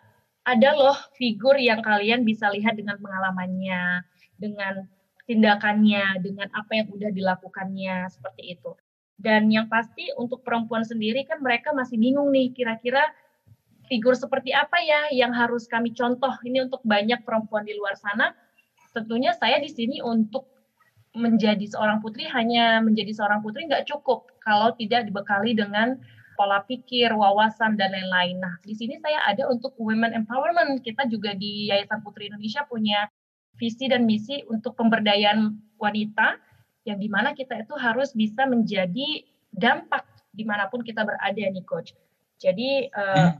ada 0.46 0.70
loh 0.76 1.00
figur 1.16 1.56
yang 1.58 1.80
kalian 1.82 2.28
bisa 2.28 2.52
lihat 2.52 2.76
dengan 2.76 3.00
pengalamannya, 3.00 4.04
dengan 4.38 4.86
tindakannya, 5.26 6.22
dengan 6.22 6.48
apa 6.54 6.72
yang 6.76 6.88
udah 6.92 7.10
dilakukannya 7.10 8.12
seperti 8.14 8.60
itu. 8.60 8.72
Dan 9.16 9.48
yang 9.48 9.72
pasti 9.72 10.12
untuk 10.20 10.44
perempuan 10.44 10.84
sendiri 10.84 11.24
kan 11.24 11.40
mereka 11.40 11.72
masih 11.72 11.96
bingung 11.96 12.30
nih 12.36 12.52
kira-kira 12.52 13.02
figur 13.88 14.18
seperti 14.18 14.52
apa 14.52 14.82
ya 14.82 15.14
yang 15.14 15.32
harus 15.32 15.70
kami 15.70 15.94
contoh 15.94 16.34
ini 16.44 16.66
untuk 16.66 16.82
banyak 16.84 17.24
perempuan 17.24 17.64
di 17.64 17.74
luar 17.78 17.96
sana. 17.96 18.36
Tentunya 18.92 19.32
saya 19.36 19.60
di 19.62 19.72
sini 19.72 20.04
untuk 20.04 20.48
menjadi 21.16 21.64
seorang 21.64 22.04
putri 22.04 22.28
hanya 22.28 22.84
menjadi 22.84 23.16
seorang 23.16 23.40
putri 23.40 23.72
nggak 23.72 23.88
cukup 23.88 24.28
kalau 24.44 24.76
tidak 24.76 25.08
dibekali 25.08 25.56
dengan 25.56 25.96
pola 26.36 26.60
pikir, 26.68 27.16
wawasan 27.16 27.80
dan 27.80 27.96
lain-lain. 27.96 28.44
Nah, 28.44 28.60
di 28.68 28.76
sini 28.76 29.00
saya 29.00 29.24
ada 29.24 29.48
untuk 29.48 29.72
women 29.80 30.12
empowerment. 30.12 30.84
Kita 30.84 31.08
juga 31.08 31.32
di 31.32 31.72
Yayasan 31.72 32.04
Putri 32.04 32.28
Indonesia 32.28 32.68
punya 32.68 33.08
visi 33.56 33.88
dan 33.88 34.04
misi 34.04 34.44
untuk 34.52 34.76
pemberdayaan 34.76 35.56
wanita 35.80 36.36
yang 36.86 37.02
di 37.02 37.10
mana 37.10 37.34
kita 37.34 37.66
itu 37.66 37.74
harus 37.76 38.14
bisa 38.14 38.46
menjadi 38.46 39.26
dampak 39.50 40.06
di 40.30 40.46
mana 40.46 40.70
pun 40.70 40.86
kita 40.86 41.02
berada 41.02 41.34
nih 41.34 41.66
coach. 41.66 41.98
Jadi 42.38 42.88
uh, 42.94 43.34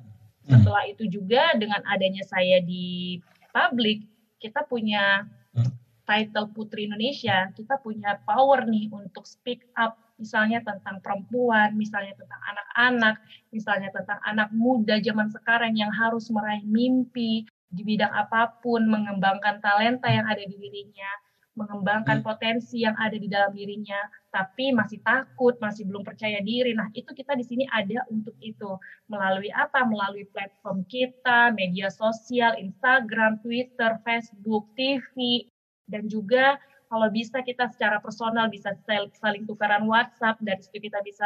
setelah 0.46 0.84
itu 0.90 1.06
juga 1.06 1.54
dengan 1.58 1.82
adanya 1.86 2.26
saya 2.26 2.60
di 2.62 3.22
publik 3.54 4.06
kita 4.42 4.66
punya 4.68 5.26
hmm. 5.56 5.72
title 6.06 6.52
Putri 6.52 6.90
Indonesia, 6.90 7.50
kita 7.54 7.82
punya 7.82 8.20
power 8.26 8.66
nih 8.66 8.90
untuk 8.92 9.26
speak 9.30 9.66
up 9.78 9.98
misalnya 10.16 10.64
tentang 10.64 11.04
perempuan, 11.04 11.76
misalnya 11.76 12.16
tentang 12.16 12.40
anak-anak, 12.40 13.16
misalnya 13.52 13.90
tentang 13.92 14.20
anak 14.24 14.50
muda 14.56 14.96
zaman 15.04 15.28
sekarang 15.28 15.76
yang 15.76 15.92
harus 15.92 16.32
meraih 16.32 16.64
mimpi 16.64 17.44
di 17.68 17.82
bidang 17.84 18.12
apa 18.16 18.56
pun, 18.64 18.88
mengembangkan 18.88 19.60
talenta 19.60 20.08
yang 20.08 20.24
ada 20.24 20.40
di 20.40 20.56
dirinya, 20.56 21.12
mengembangkan 21.56 22.20
hmm. 22.20 22.28
potensi 22.28 22.84
yang 22.84 22.96
ada 23.00 23.16
di 23.16 23.32
dalam 23.32 23.56
dirinya, 23.56 24.00
tapi 24.32 24.76
masih 24.76 25.00
takut, 25.02 25.56
masih 25.64 25.88
belum 25.88 26.04
percaya 26.04 26.44
diri. 26.44 26.76
Nah, 26.76 26.92
itu 26.92 27.08
kita 27.16 27.34
di 27.34 27.48
sini 27.48 27.64
ada 27.72 28.04
untuk 28.12 28.36
itu. 28.44 28.76
Melalui 29.08 29.50
apa? 29.56 29.88
Melalui 29.88 30.28
platform 30.36 30.84
kita, 30.92 31.56
media 31.56 31.88
sosial, 31.88 32.60
Instagram, 32.60 33.40
Twitter, 33.40 33.96
Facebook, 34.04 34.68
TV, 34.76 35.48
dan 35.88 36.12
juga 36.12 36.60
kalau 36.86 37.10
bisa 37.10 37.42
kita 37.42 37.66
secara 37.74 37.98
personal 37.98 38.48
bisa 38.48 38.72
saling 39.20 39.44
tukaran 39.50 39.90
WhatsApp 39.90 40.38
dan 40.46 40.62
situ 40.62 40.86
kita 40.86 41.02
bisa 41.02 41.26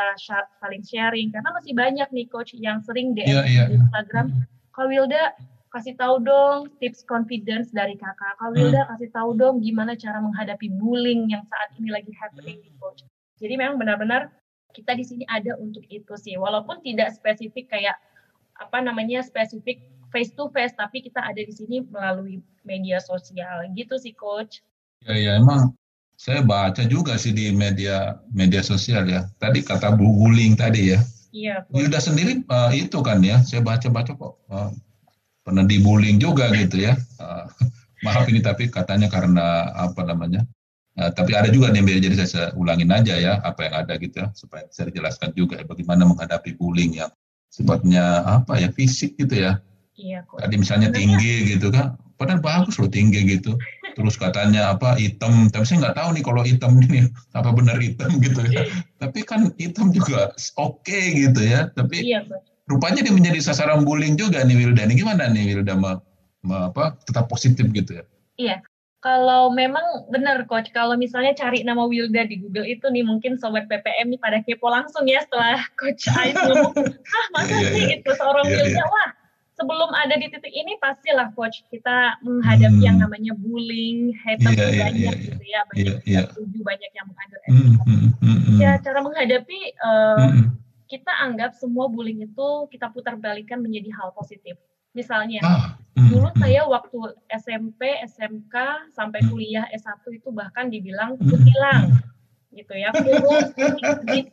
saling 0.64 0.84
sharing 0.84 1.30
karena 1.36 1.52
masih 1.52 1.76
banyak 1.76 2.08
nih 2.16 2.26
coach 2.32 2.56
yang 2.56 2.80
sering 2.82 3.12
DM 3.12 3.28
yeah, 3.28 3.46
yeah. 3.46 3.68
di 3.68 3.76
Instagram 3.76 4.48
Kak 4.72 4.88
Wilda 4.88 5.36
kasih 5.70 5.94
tahu 5.96 6.26
dong 6.26 6.70
tips 6.82 7.06
confidence 7.06 7.70
dari 7.70 7.94
kakak. 7.94 8.38
Kak 8.42 8.50
Wilda 8.58 8.86
hmm. 8.86 8.90
kasih 8.96 9.10
tahu 9.14 9.38
dong 9.38 9.62
gimana 9.62 9.94
cara 9.94 10.18
menghadapi 10.18 10.74
bullying 10.82 11.30
yang 11.30 11.46
saat 11.46 11.70
ini 11.78 11.94
lagi 11.94 12.10
happening 12.18 12.58
nih 12.62 12.74
coach. 12.82 13.06
Jadi 13.38 13.54
memang 13.56 13.78
benar-benar 13.78 14.34
kita 14.74 14.98
di 14.98 15.06
sini 15.06 15.24
ada 15.30 15.54
untuk 15.62 15.86
itu 15.88 16.14
sih. 16.18 16.36
Walaupun 16.42 16.82
tidak 16.82 17.14
spesifik 17.14 17.70
kayak 17.70 17.98
apa 18.58 18.82
namanya 18.82 19.22
spesifik 19.22 19.80
face 20.10 20.34
to 20.34 20.50
face 20.52 20.74
tapi 20.74 21.06
kita 21.06 21.22
ada 21.22 21.40
di 21.40 21.54
sini 21.54 21.86
melalui 21.86 22.42
media 22.66 22.98
sosial. 22.98 23.70
Gitu 23.78 23.94
sih 24.02 24.18
coach. 24.18 24.66
Ya 25.06 25.16
ya 25.16 25.32
emang 25.38 25.78
saya 26.20 26.42
baca 26.44 26.84
juga 26.84 27.16
sih 27.16 27.32
di 27.32 27.54
media 27.54 28.18
media 28.34 28.66
sosial 28.66 29.06
ya. 29.06 29.30
Tadi 29.38 29.62
kata 29.62 29.94
bullying 29.94 30.58
tadi 30.58 30.98
ya. 30.98 31.00
Iya 31.30 31.62
Yuda 31.70 32.02
sendiri 32.02 32.42
uh, 32.50 32.74
itu 32.74 33.06
kan 33.06 33.22
ya 33.22 33.38
saya 33.46 33.62
baca 33.62 33.86
baca 33.94 34.18
kok 34.18 34.34
uh, 34.50 34.74
pernah 35.50 35.66
dibullying 35.66 36.22
juga 36.22 36.54
gitu 36.54 36.86
ya 36.86 36.94
uh, 37.18 37.50
maaf 38.06 38.30
ini 38.30 38.40
tapi 38.46 38.70
katanya 38.70 39.10
karena 39.10 39.74
apa 39.74 40.06
namanya 40.06 40.46
uh, 41.02 41.10
tapi 41.10 41.34
ada 41.34 41.50
juga 41.50 41.74
nih 41.74 41.98
jadi 41.98 42.16
saya 42.24 42.54
ulangin 42.54 42.94
aja 42.94 43.18
ya 43.18 43.42
apa 43.42 43.66
yang 43.66 43.76
ada 43.82 43.98
gitu 43.98 44.22
ya 44.22 44.28
supaya 44.38 44.70
bisa 44.70 44.86
dijelaskan 44.86 45.34
juga 45.34 45.58
ya, 45.58 45.66
bagaimana 45.66 46.06
menghadapi 46.06 46.54
bullying 46.56 47.02
yang 47.02 47.10
sifatnya 47.50 48.22
apa 48.24 48.62
ya 48.62 48.70
fisik 48.70 49.18
gitu 49.18 49.42
ya 49.42 49.58
Iya 50.00 50.24
kok. 50.24 50.40
Tadi 50.40 50.56
misalnya 50.56 50.90
tinggi 50.96 51.52
gitu 51.56 51.68
kan, 51.76 52.00
padahal 52.16 52.40
bagus 52.40 52.80
loh 52.80 52.88
tinggi 52.88 53.20
gitu. 53.28 53.60
Terus 54.00 54.16
katanya 54.16 54.72
apa 54.72 54.96
hitam, 54.96 55.52
tapi 55.52 55.68
saya 55.68 55.84
nggak 55.84 55.98
tahu 56.00 56.10
nih 56.16 56.24
kalau 56.24 56.42
hitam 56.48 56.72
ini 56.80 57.12
apa 57.38 57.50
benar 57.52 57.78
hitam 57.84 58.10
gitu 58.24 58.42
ya. 58.48 58.64
tapi 58.96 59.28
kan 59.28 59.52
hitam 59.60 59.92
juga 59.92 60.32
oke 60.56 60.88
okay 60.88 61.28
gitu 61.28 61.44
ya. 61.44 61.68
Tapi 61.76 62.16
iya, 62.16 62.24
rupanya 62.70 63.02
dia 63.02 63.12
menjadi 63.12 63.42
sasaran 63.42 63.82
bullying 63.84 64.16
juga 64.16 64.46
nih 64.46 64.56
Wilda. 64.56 64.86
Ini 64.86 64.96
gimana 64.96 65.28
nih 65.28 65.58
Wilda 65.58 65.74
ma, 65.74 65.98
ma, 66.46 66.70
apa 66.70 66.96
tetap 67.04 67.28
positif 67.28 67.66
gitu 67.74 68.00
ya? 68.00 68.06
Iya. 68.38 68.58
Kalau 69.00 69.48
memang 69.56 70.12
benar 70.12 70.44
coach, 70.44 70.76
kalau 70.76 71.00
misalnya 71.00 71.32
cari 71.32 71.64
nama 71.64 71.88
Wilda 71.88 72.28
di 72.28 72.36
Google 72.36 72.68
itu 72.68 72.84
nih 72.92 73.08
mungkin 73.08 73.40
sobat 73.40 73.72
PPM 73.72 74.12
nih 74.12 74.20
pada 74.20 74.44
kepo 74.44 74.68
langsung 74.68 75.08
ya 75.08 75.24
setelah 75.24 75.56
coach 75.80 76.04
Ais 76.20 76.36
ngomong, 76.36 76.76
ah 76.92 77.26
masa 77.32 77.56
iya, 77.64 77.70
sih 77.72 77.84
iya. 77.88 77.96
itu 77.96 78.12
seorang 78.12 78.44
iya, 78.52 78.60
Wilda, 78.60 78.76
iya. 78.76 78.86
wah 78.92 79.10
sebelum 79.56 79.90
ada 79.96 80.20
di 80.20 80.28
titik 80.28 80.52
ini 80.52 80.76
pastilah 80.84 81.32
coach 81.32 81.64
kita 81.72 82.20
menghadapi 82.28 82.76
hmm. 82.76 82.88
yang 82.92 82.98
namanya 83.00 83.32
bullying, 83.40 84.12
hater 84.20 84.52
yeah, 84.52 84.68
yeah, 84.68 84.84
banyak 84.84 85.16
yeah, 85.16 85.26
gitu 85.32 85.44
ya, 85.48 85.62
banyak 85.64 85.86
yeah, 85.86 85.98
yeah. 86.04 86.26
setuju, 86.36 86.60
banyak 86.60 86.92
yang 86.92 87.08
mengajar 87.08 87.40
hmm, 87.48 87.56
hmm, 87.64 88.00
hmm, 88.20 88.40
hmm, 88.44 88.58
Ya 88.60 88.72
cara 88.84 89.00
menghadapi 89.00 89.60
uh, 89.80 90.28
hmm. 90.28 90.44
Kita 90.90 91.14
anggap 91.22 91.54
semua 91.54 91.86
bullying 91.86 92.26
itu 92.26 92.50
kita 92.74 92.90
putar 92.90 93.14
balikan 93.14 93.62
menjadi 93.62 93.94
hal 93.94 94.10
positif. 94.18 94.58
Misalnya, 94.98 95.40
ah, 95.46 95.78
hmm, 95.94 96.10
dulu 96.10 96.30
hmm. 96.34 96.40
saya 96.42 96.66
waktu 96.66 96.98
SMP, 97.30 98.02
SMK 98.10 98.56
sampai 98.98 99.22
kuliah 99.30 99.70
S1 99.70 100.02
itu 100.10 100.34
bahkan 100.34 100.74
dibilang 100.74 101.14
kutilang 101.22 101.94
gitu 102.50 102.74
ya. 102.74 102.90
Kurus 102.90 103.54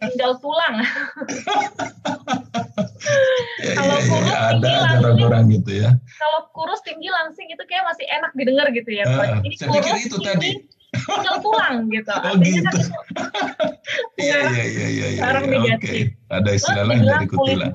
tinggal 0.01 0.41
tulang. 0.41 0.81
Ya, 3.61 3.73
kalau 3.77 3.97
ya, 4.01 4.09
kurus 4.09 4.33
ya, 4.33 4.41
tinggi 4.51 4.73
ada 4.73 4.99
langsing. 4.99 5.27
orang 5.29 5.45
gitu 5.53 5.71
ya. 5.77 5.91
Kalau 6.17 6.41
kurus 6.57 6.81
tinggi 6.83 7.09
langsing 7.13 7.47
itu 7.53 7.63
kayak 7.69 7.85
masih 7.85 8.07
enak 8.09 8.33
didengar 8.33 8.67
gitu 8.73 8.91
ya 8.97 9.05
uh, 9.05 9.45
ini 9.45 9.55
kurus 9.61 10.03
itu 10.09 10.17
tinggi 10.19 10.27
tadi. 10.27 10.51
Tinggal 11.05 11.37
tulang 11.45 11.77
gitu 11.93 12.13
oh 12.13 12.23
Artinya 12.25 12.61
gitu 12.73 12.79
iya 14.25 14.39
iya 14.49 14.65
iya 14.65 14.87
iya 14.89 15.05
sekarang 15.21 15.45
ya, 15.45 15.53
negatif 15.53 16.07
okay. 16.17 16.33
ada 16.33 16.51
istilah 16.57 16.85
lain 16.89 17.01
dari 17.05 17.27
kutilang 17.29 17.75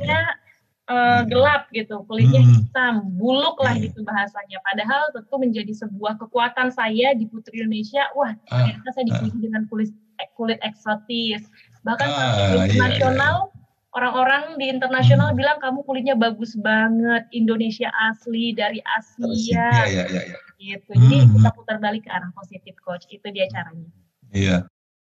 uh, 0.91 1.21
gelap 1.27 1.71
gitu, 1.71 2.03
kulitnya 2.05 2.41
hmm. 2.43 2.51
hitam, 2.51 2.95
buluk 3.15 3.57
lah 3.63 3.75
hmm. 3.75 3.83
gitu 3.89 3.99
bahasanya. 4.03 4.57
Padahal 4.63 5.01
tentu 5.15 5.35
menjadi 5.39 5.73
sebuah 5.73 6.19
kekuatan 6.19 6.69
saya 6.73 7.15
di 7.15 7.25
Putri 7.27 7.63
Indonesia. 7.63 8.07
Wah, 8.13 8.35
ah, 8.51 8.67
ternyata 8.67 8.89
saya 8.91 9.05
dipilih 9.07 9.35
ah. 9.35 9.41
dengan 9.41 9.61
kulit 9.71 9.91
kulit 10.37 10.59
eksotis. 10.61 11.47
Bahkan 11.81 12.07
ah, 12.07 12.19
iya, 12.19 12.67
internasional, 12.69 13.35
iya, 13.49 13.55
iya. 13.55 13.60
Orang-orang 13.91 14.55
di 14.55 14.71
internasional 14.71 15.31
hmm. 15.31 15.37
bilang 15.37 15.57
kamu 15.59 15.83
kulitnya 15.83 16.15
bagus 16.15 16.55
banget, 16.59 17.27
Indonesia 17.35 17.91
asli 18.11 18.55
dari 18.55 18.79
Asia. 18.83 19.27
Iya, 19.31 19.69
iya, 19.87 20.03
iya, 20.07 20.21
iya. 20.31 20.37
Gitu. 20.61 20.91
Jadi 20.95 21.17
hmm. 21.25 21.31
kita 21.39 21.49
putar 21.57 21.77
balik 21.81 22.07
ke 22.07 22.11
arah 22.11 22.31
positif, 22.37 22.75
coach. 22.83 23.03
Itu 23.11 23.27
dia 23.33 23.49
caranya. 23.51 23.89
Iya. 24.31 24.57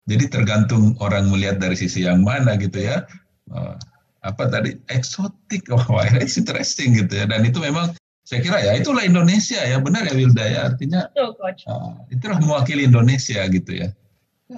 Jadi 0.09 0.25
tergantung 0.25 0.97
orang 1.05 1.29
melihat 1.29 1.61
dari 1.61 1.77
sisi 1.77 2.01
yang 2.07 2.25
mana 2.25 2.57
gitu 2.57 2.81
ya. 2.81 3.05
Uh, 3.49 3.77
apa 4.25 4.51
tadi 4.51 4.75
eksotik 4.91 5.69
wah 5.71 6.03
it's 6.19 6.35
interesting 6.35 6.91
gitu 6.95 7.23
ya 7.23 7.25
dan 7.29 7.47
itu 7.47 7.55
memang 7.63 7.95
saya 8.27 8.45
kira 8.45 8.61
ya 8.61 8.77
itulah 8.77 9.01
Indonesia 9.01 9.57
ya 9.63 9.79
benar 9.81 10.05
ya 10.05 10.13
Wilda 10.13 10.45
ya 10.45 10.59
artinya 10.69 11.07
Betul, 11.15 11.33
coach. 11.39 11.63
Uh, 11.65 11.97
itulah 12.13 12.37
mewakili 12.37 12.85
Indonesia 12.85 13.41
gitu 13.47 13.71
ya 13.71 13.89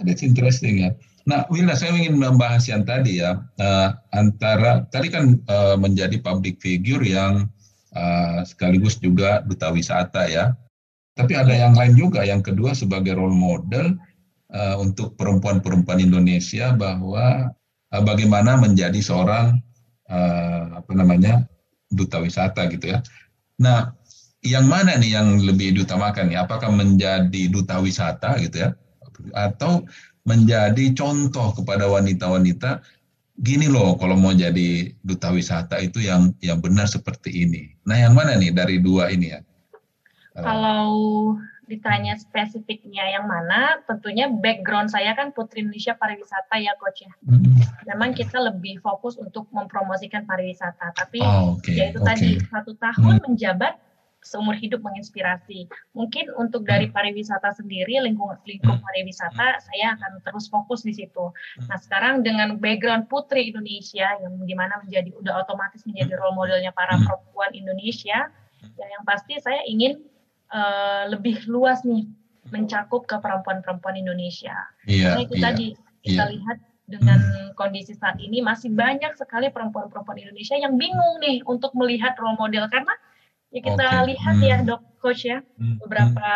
that's 0.03 0.25
interesting 0.25 0.81
ya 0.81 0.91
nah 1.25 1.45
Wilda 1.53 1.77
saya 1.77 1.93
ingin 1.93 2.17
membahas 2.17 2.65
yang 2.65 2.81
tadi 2.85 3.21
ya 3.21 3.37
uh, 3.61 3.89
antara 4.13 4.85
tadi 4.89 5.07
kan 5.13 5.37
uh, 5.45 5.77
menjadi 5.77 6.17
public 6.21 6.57
figure 6.57 7.01
yang 7.05 7.49
uh, 7.93 8.41
sekaligus 8.45 8.97
juga 8.97 9.45
duta 9.45 9.69
wisata 9.69 10.25
ya 10.25 10.57
tapi 11.13 11.35
ada 11.35 11.51
yang 11.51 11.75
lain 11.75 11.93
juga 11.93 12.23
yang 12.23 12.41
kedua 12.41 12.73
sebagai 12.73 13.13
role 13.13 13.35
model 13.35 13.99
uh, 14.51 14.75
untuk 14.79 15.15
perempuan-perempuan 15.19 15.99
Indonesia 15.99 16.71
bahwa 16.75 17.51
uh, 17.91 18.03
bagaimana 18.03 18.59
menjadi 18.59 18.99
seorang 18.99 19.59
uh, 20.07 20.63
apa 20.79 20.91
namanya 20.95 21.47
duta 21.91 22.23
wisata 22.23 22.71
gitu 22.71 22.95
ya. 22.95 23.03
Nah, 23.59 23.91
yang 24.41 24.65
mana 24.65 24.95
nih 24.97 25.19
yang 25.19 25.43
lebih 25.43 25.75
diutamakan 25.75 26.31
nih? 26.31 26.39
Apakah 26.39 26.71
menjadi 26.71 27.51
duta 27.51 27.77
wisata 27.83 28.39
gitu 28.39 28.67
ya, 28.67 28.69
atau 29.35 29.85
menjadi 30.21 30.93
contoh 30.93 31.53
kepada 31.57 31.89
wanita-wanita 31.89 32.81
gini 33.41 33.65
loh 33.65 33.97
kalau 33.97 34.13
mau 34.13 34.35
jadi 34.35 34.93
duta 35.01 35.33
wisata 35.33 35.81
itu 35.81 36.05
yang 36.05 36.29
yang 36.45 36.61
benar 36.61 36.85
seperti 36.85 37.45
ini. 37.47 37.73
Nah, 37.89 37.97
yang 37.97 38.13
mana 38.13 38.37
nih 38.37 38.53
dari 38.53 38.77
dua 38.77 39.09
ini 39.09 39.33
ya? 39.33 39.41
Kalau 40.37 40.93
ditanya 41.71 42.19
spesifiknya 42.19 43.15
yang 43.15 43.25
mana, 43.31 43.79
tentunya 43.87 44.27
background 44.27 44.91
saya 44.91 45.15
kan 45.15 45.31
Putri 45.31 45.63
Indonesia 45.63 45.95
Pariwisata 45.95 46.59
ya 46.59 46.75
coach 46.75 47.07
ya. 47.07 47.11
Hmm. 47.23 47.63
Memang 47.87 48.11
kita 48.11 48.43
lebih 48.43 48.83
fokus 48.83 49.15
untuk 49.15 49.47
mempromosikan 49.55 50.27
pariwisata, 50.27 50.91
tapi 50.91 51.23
oh, 51.23 51.55
okay, 51.55 51.79
ya 51.79 51.83
itu 51.95 52.03
okay. 52.03 52.09
tadi 52.11 52.29
satu 52.51 52.75
tahun 52.75 53.19
hmm. 53.19 53.23
menjabat 53.23 53.73
seumur 54.21 54.53
hidup 54.53 54.85
menginspirasi. 54.85 55.65
Mungkin 55.97 56.29
untuk 56.37 56.63
dari 56.63 56.87
hmm. 56.87 56.95
pariwisata 56.95 57.57
sendiri, 57.57 57.97
lingkung 58.01 58.29
lingkup 58.45 58.77
hmm. 58.77 58.85
pariwisata, 58.85 59.47
hmm. 59.57 59.61
saya 59.65 59.87
akan 59.97 60.11
terus 60.21 60.45
fokus 60.47 60.85
di 60.85 60.93
situ. 60.93 61.33
Nah 61.65 61.77
sekarang 61.81 62.21
dengan 62.21 62.61
background 62.61 63.09
Putri 63.09 63.49
Indonesia 63.49 64.07
yang 64.21 64.37
di 64.45 64.53
mana 64.53 64.77
menjadi 64.85 65.09
udah 65.17 65.41
otomatis 65.41 65.81
menjadi 65.89 66.21
role 66.21 66.37
modelnya 66.37 66.69
para 66.71 66.95
perempuan 67.01 67.51
Indonesia, 67.57 68.29
ya 68.77 68.85
yang 68.85 69.03
pasti 69.03 69.41
saya 69.41 69.65
ingin 69.65 69.99
uh, 70.53 71.09
lebih 71.09 71.41
luas 71.49 71.81
nih 71.81 72.05
mencakup 72.53 73.09
ke 73.09 73.17
perempuan-perempuan 73.17 73.97
Indonesia. 73.97 74.53
Iya, 74.85 75.17
Karena 75.17 75.21
itu 75.25 75.35
iya, 75.37 75.43
tadi 75.43 75.67
kita 76.01 76.23
iya. 76.29 76.33
lihat 76.37 76.57
dengan 76.91 77.19
hmm. 77.23 77.55
kondisi 77.55 77.95
saat 77.95 78.19
ini 78.19 78.43
masih 78.43 78.73
banyak 78.75 79.15
sekali 79.15 79.47
perempuan-perempuan 79.47 80.19
Indonesia 80.19 80.59
yang 80.59 80.75
bingung 80.75 81.23
nih 81.23 81.39
untuk 81.47 81.71
melihat 81.77 82.17
role 82.19 82.35
model 82.35 82.67
karena 82.67 82.91
Ya 83.51 83.59
kita 83.59 83.83
okay. 83.83 84.07
lihat 84.15 84.35
hmm. 84.39 84.47
ya 84.47 84.57
dok 84.63 84.81
coach 85.03 85.27
ya 85.27 85.43
hmm. 85.59 85.83
beberapa 85.83 86.29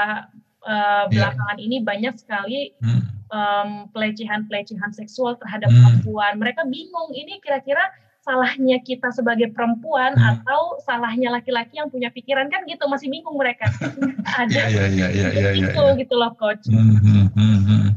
uh, 0.67 1.03
belakangan 1.07 1.57
yeah. 1.57 1.65
ini 1.65 1.77
banyak 1.79 2.15
sekali 2.19 2.75
hmm. 2.83 3.01
um, 3.31 3.69
pelecehan-pelecehan 3.95 4.91
seksual 4.91 5.39
terhadap 5.39 5.71
hmm. 5.71 5.79
perempuan. 5.79 6.33
Mereka 6.43 6.67
bingung 6.67 7.15
ini 7.15 7.39
kira-kira 7.39 7.81
salahnya 8.25 8.81
kita 8.81 9.13
sebagai 9.13 9.53
perempuan 9.53 10.17
hmm. 10.17 10.31
atau 10.41 10.81
salahnya 10.81 11.29
laki-laki 11.29 11.77
yang 11.77 11.93
punya 11.93 12.09
pikiran 12.09 12.49
kan 12.49 12.65
gitu 12.65 12.83
masih 12.89 13.07
bingung 13.07 13.37
mereka. 13.37 13.69
Ada 14.41 14.65
yeah, 14.65 14.67
yeah, 14.67 14.87
yeah, 14.89 15.09
yeah, 15.13 15.29
yeah, 15.31 15.53
itu 15.53 15.71
yeah. 15.77 15.95
gitu 16.01 16.13
loh 16.17 16.33
coach. 16.33 16.65
Hmm, 16.65 16.97
hmm, 16.99 17.27
hmm, 17.37 17.59
hmm. 17.63 17.87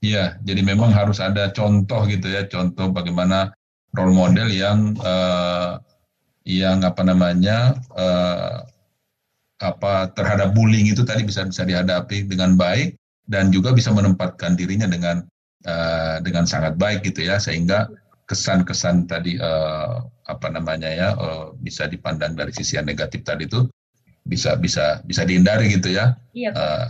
Iya, 0.00 0.40
jadi 0.44 0.64
memang 0.64 0.96
harus 0.96 1.20
ada 1.20 1.52
contoh 1.52 2.08
gitu 2.08 2.32
ya, 2.32 2.48
contoh 2.48 2.88
bagaimana 2.88 3.52
role 3.92 4.16
model 4.16 4.48
yang 4.48 4.96
uh, 5.04 5.76
yang 6.50 6.82
apa 6.82 7.06
namanya 7.06 7.78
uh, 7.94 8.66
apa 9.60 10.10
terhadap 10.16 10.56
bullying 10.56 10.90
itu 10.90 11.06
tadi 11.06 11.22
bisa 11.22 11.46
bisa 11.46 11.62
dihadapi 11.62 12.26
dengan 12.26 12.58
baik 12.58 12.96
dan 13.30 13.54
juga 13.54 13.70
bisa 13.70 13.94
menempatkan 13.94 14.58
dirinya 14.58 14.90
dengan 14.90 15.22
uh, 15.68 16.18
dengan 16.24 16.48
sangat 16.48 16.74
baik 16.74 17.06
gitu 17.06 17.28
ya 17.28 17.38
sehingga 17.38 17.86
kesan-kesan 18.26 19.06
tadi 19.06 19.38
uh, 19.38 20.02
apa 20.26 20.48
namanya 20.50 20.90
ya 20.90 21.08
uh, 21.14 21.54
bisa 21.60 21.86
dipandang 21.86 22.34
dari 22.34 22.50
sisi 22.50 22.78
yang 22.78 22.86
negatif 22.88 23.22
tadi 23.22 23.46
itu 23.46 23.66
bisa 24.26 24.56
bisa 24.58 25.02
bisa 25.06 25.22
dihindari 25.22 25.70
gitu 25.70 25.94
ya. 25.94 26.16
Iya. 26.34 26.50
Uh, 26.54 26.86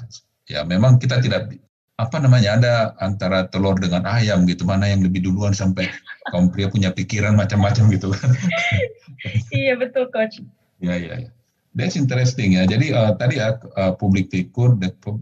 ya 0.49 0.61
memang 0.65 0.97
kita 0.97 1.21
tidak 1.21 1.53
apa 2.01 2.17
namanya 2.17 2.57
ada 2.57 2.75
antara 3.05 3.45
telur 3.53 3.77
dengan 3.77 4.09
ayam 4.09 4.49
gitu 4.49 4.65
mana 4.65 4.89
yang 4.89 5.05
lebih 5.05 5.29
duluan 5.29 5.53
sampai 5.53 5.93
kaum 6.33 6.49
pria 6.49 6.73
punya 6.73 6.89
pikiran 6.89 7.37
macam-macam 7.37 7.93
gitu 7.93 8.09
kan. 8.17 8.33
Iya 9.53 9.77
betul 9.77 10.09
coach. 10.09 10.41
Iya 10.81 10.97
iya 10.97 11.15
ya. 11.29 11.31
that's 11.77 11.93
interesting 11.93 12.57
ya. 12.57 12.65
Jadi 12.65 12.89
uh, 12.97 13.13
tadi 13.21 13.37
ya 13.37 13.61
uh, 13.77 13.93
public 13.93 14.33
figure 14.33 14.73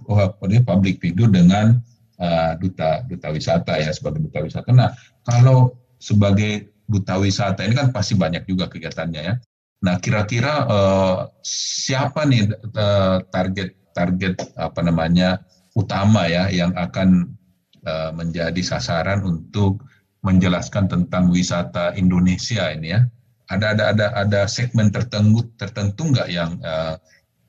uh, 0.06 0.30
public 0.38 1.02
figure 1.02 1.26
dengan 1.26 1.82
uh, 2.22 2.54
duta 2.62 3.02
duta 3.10 3.34
wisata 3.34 3.74
ya 3.82 3.90
sebagai 3.90 4.22
duta 4.22 4.46
wisata. 4.46 4.70
Nah 4.70 4.94
kalau 5.26 5.74
sebagai 5.98 6.70
duta 6.86 7.18
wisata 7.18 7.66
ini 7.66 7.74
kan 7.74 7.90
pasti 7.90 8.14
banyak 8.14 8.46
juga 8.46 8.70
kegiatannya 8.70 9.22
ya. 9.26 9.34
Nah 9.82 9.98
kira-kira 9.98 10.62
uh, 10.70 11.26
siapa 11.42 12.22
nih 12.22 12.54
uh, 12.78 13.18
target 13.34 13.74
target 13.98 14.38
apa 14.54 14.78
namanya 14.86 15.42
utama 15.78 16.26
ya 16.26 16.50
yang 16.50 16.74
akan 16.74 17.38
uh, 17.86 18.10
menjadi 18.10 18.58
sasaran 18.58 19.22
untuk 19.22 19.78
menjelaskan 20.26 20.90
tentang 20.90 21.30
wisata 21.30 21.94
Indonesia 21.94 22.74
ini 22.74 22.98
ya. 22.98 23.06
Ada 23.48 23.78
ada 23.78 23.84
ada 23.94 24.06
ada 24.18 24.40
segmen 24.50 24.90
tertentu 24.90 25.46
tertentu 25.56 26.10
nggak 26.10 26.28
yang 26.28 26.58
uh, 26.66 26.98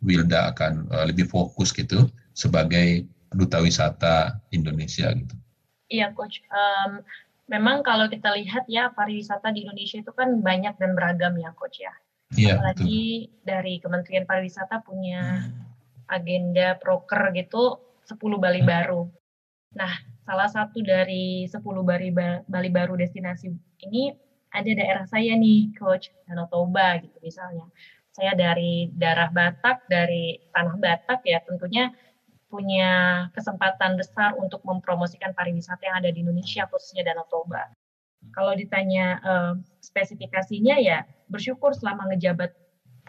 Wilda 0.05 0.53
akan 0.53 0.87
uh, 0.93 1.09
lebih 1.09 1.27
fokus 1.27 1.73
gitu 1.73 2.07
sebagai 2.37 3.03
duta 3.33 3.59
wisata 3.59 4.39
Indonesia 4.53 5.11
gitu. 5.11 5.35
Iya 5.89 6.13
coach. 6.13 6.39
Um, 6.53 7.01
memang 7.49 7.81
kalau 7.81 8.05
kita 8.07 8.31
lihat 8.37 8.69
ya 8.69 8.93
pariwisata 8.93 9.49
di 9.51 9.65
Indonesia 9.65 9.99
itu 9.99 10.13
kan 10.13 10.39
banyak 10.39 10.77
dan 10.77 10.93
beragam 10.93 11.35
ya 11.35 11.51
coach 11.57 11.81
ya. 11.81 11.91
Iya, 12.37 12.61
Apalagi 12.61 13.25
betul. 13.25 13.41
dari 13.41 13.73
Kementerian 13.81 14.25
Pariwisata 14.29 14.85
punya 14.85 15.49
hmm. 15.49 16.13
agenda 16.13 16.77
proker 16.77 17.33
gitu 17.33 17.88
10 18.09 18.17
Bali 18.41 18.65
hmm. 18.65 18.69
baru. 18.69 19.01
Nah, 19.77 19.93
salah 20.25 20.49
satu 20.49 20.81
dari 20.81 21.45
10 21.45 21.61
Bali, 21.85 22.09
Bali 22.49 22.69
baru 22.73 22.97
destinasi 22.97 23.53
ini 23.85 24.09
ada 24.49 24.71
daerah 24.73 25.05
saya 25.05 25.37
nih, 25.37 25.69
Coach, 25.77 26.09
Danau 26.25 26.49
Toba 26.49 26.97
gitu 26.97 27.17
misalnya. 27.21 27.69
Saya 28.09 28.33
dari 28.33 28.89
daerah 28.97 29.29
Batak, 29.29 29.85
dari 29.85 30.41
tanah 30.49 30.75
Batak 30.81 31.21
ya 31.21 31.37
tentunya 31.45 31.93
punya 32.49 32.89
kesempatan 33.37 33.93
besar 33.93 34.33
untuk 34.41 34.65
mempromosikan 34.65 35.37
pariwisata 35.37 35.85
yang 35.85 36.01
ada 36.01 36.09
di 36.09 36.25
Indonesia, 36.25 36.65
khususnya 36.65 37.05
Danau 37.05 37.29
Toba. 37.29 37.69
Kalau 38.33 38.57
ditanya 38.57 39.21
uh, 39.21 39.53
spesifikasinya 39.79 40.81
ya 40.81 41.05
bersyukur 41.29 41.71
selama 41.77 42.09
ngejabat 42.11 42.51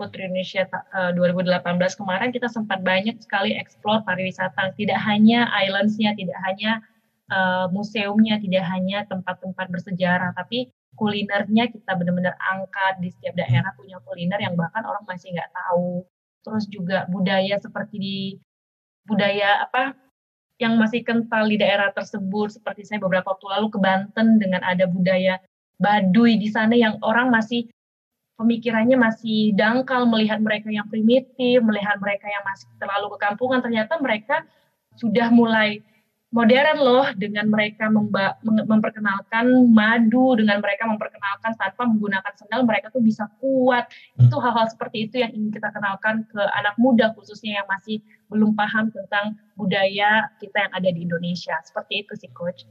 Putri 0.00 0.24
Indonesia 0.24 0.64
uh, 0.96 1.12
eh, 1.12 1.20
2018 1.20 1.60
kemarin 2.00 2.32
kita 2.32 2.48
sempat 2.48 2.80
banyak 2.80 3.20
sekali 3.20 3.52
eksplor 3.52 4.00
pariwisata, 4.08 4.72
tidak 4.80 4.96
hanya 5.04 5.52
islands-nya, 5.52 6.16
tidak 6.16 6.40
hanya 6.48 6.80
uh, 7.28 7.68
museumnya, 7.68 8.40
tidak 8.40 8.64
hanya 8.72 9.04
tempat-tempat 9.12 9.68
bersejarah, 9.68 10.32
tapi 10.32 10.72
kulinernya 10.96 11.68
kita 11.68 11.92
benar-benar 11.92 12.32
angkat 12.40 13.04
di 13.04 13.12
setiap 13.12 13.36
daerah 13.36 13.76
punya 13.76 14.00
kuliner 14.08 14.40
yang 14.40 14.56
bahkan 14.56 14.88
orang 14.88 15.04
masih 15.04 15.36
nggak 15.36 15.52
tahu. 15.52 16.08
Terus 16.40 16.64
juga 16.72 17.04
budaya 17.12 17.60
seperti 17.60 17.96
di 18.00 18.18
budaya 19.04 19.68
apa 19.68 19.92
yang 20.60 20.76
masih 20.76 21.04
kental 21.04 21.48
di 21.48 21.56
daerah 21.56 21.88
tersebut 21.92 22.56
seperti 22.56 22.84
saya 22.84 23.00
beberapa 23.00 23.32
waktu 23.32 23.46
lalu 23.48 23.66
ke 23.72 23.78
Banten 23.80 24.36
dengan 24.40 24.60
ada 24.64 24.84
budaya 24.88 25.40
Baduy 25.80 26.36
di 26.36 26.52
sana 26.52 26.76
yang 26.76 27.00
orang 27.00 27.32
masih 27.32 27.64
pemikirannya 28.40 28.96
masih 28.96 29.52
dangkal 29.52 30.08
melihat 30.08 30.40
mereka 30.40 30.72
yang 30.72 30.88
primitif, 30.88 31.60
melihat 31.60 32.00
mereka 32.00 32.24
yang 32.24 32.40
masih 32.48 32.64
terlalu 32.80 33.12
kekampungan, 33.20 33.60
ternyata 33.60 34.00
mereka 34.00 34.48
sudah 34.96 35.28
mulai 35.28 35.84
modern 36.30 36.78
loh 36.78 37.06
dengan 37.18 37.50
mereka 37.50 37.90
memperkenalkan 38.42 39.50
madu, 39.74 40.38
dengan 40.38 40.62
mereka 40.62 40.86
memperkenalkan 40.86 41.58
tanpa 41.58 41.82
menggunakan 41.84 42.32
sendal, 42.38 42.62
mereka 42.64 42.88
tuh 42.94 43.02
bisa 43.02 43.26
kuat. 43.42 43.90
Itu 44.16 44.38
hal-hal 44.38 44.70
seperti 44.70 45.10
itu 45.10 45.20
yang 45.20 45.34
ingin 45.34 45.50
kita 45.50 45.74
kenalkan 45.74 46.24
ke 46.30 46.40
anak 46.56 46.78
muda 46.78 47.12
khususnya 47.18 47.60
yang 47.60 47.68
masih 47.68 47.98
belum 48.30 48.54
paham 48.54 48.94
tentang 48.94 49.36
budaya 49.58 50.30
kita 50.38 50.70
yang 50.70 50.72
ada 50.72 50.88
di 50.88 51.00
Indonesia. 51.02 51.58
Seperti 51.66 52.06
itu 52.06 52.14
sih 52.14 52.30
coach. 52.30 52.62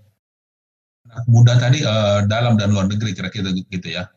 Anak 1.12 1.28
muda 1.28 1.54
tadi 1.60 1.84
uh, 1.84 2.24
dalam 2.26 2.56
dan 2.56 2.72
luar 2.72 2.88
negeri 2.88 3.12
kira-kira 3.12 3.52
gitu 3.52 3.90
ya. 3.92 4.08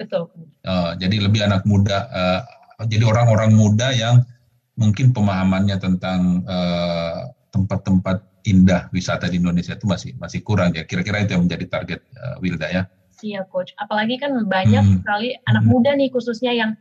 Betul. 0.00 0.32
Uh, 0.64 0.96
jadi 0.96 1.16
lebih 1.20 1.44
anak 1.44 1.68
muda, 1.68 2.08
uh, 2.08 2.40
jadi 2.88 3.04
orang-orang 3.04 3.52
muda 3.52 3.92
yang 3.92 4.24
mungkin 4.80 5.12
pemahamannya 5.12 5.76
tentang 5.76 6.40
eh, 6.48 7.20
tempat-tempat 7.52 8.24
indah 8.48 8.88
wisata 8.88 9.28
di 9.28 9.36
Indonesia 9.36 9.76
itu 9.76 9.84
masih 9.84 10.16
masih 10.16 10.40
kurang 10.40 10.72
ya. 10.72 10.88
Kira-kira 10.88 11.20
itu 11.20 11.36
yang 11.36 11.44
menjadi 11.44 11.66
target 11.68 12.00
uh, 12.16 12.40
Wilda 12.40 12.68
ya. 12.72 12.82
Iya 13.20 13.44
coach. 13.52 13.76
Apalagi 13.76 14.16
kan 14.16 14.32
banyak 14.48 14.80
hmm. 14.80 14.96
sekali 15.04 15.36
anak 15.44 15.68
hmm. 15.68 15.72
muda 15.76 15.92
nih 15.92 16.08
khususnya 16.08 16.56
yang 16.56 16.72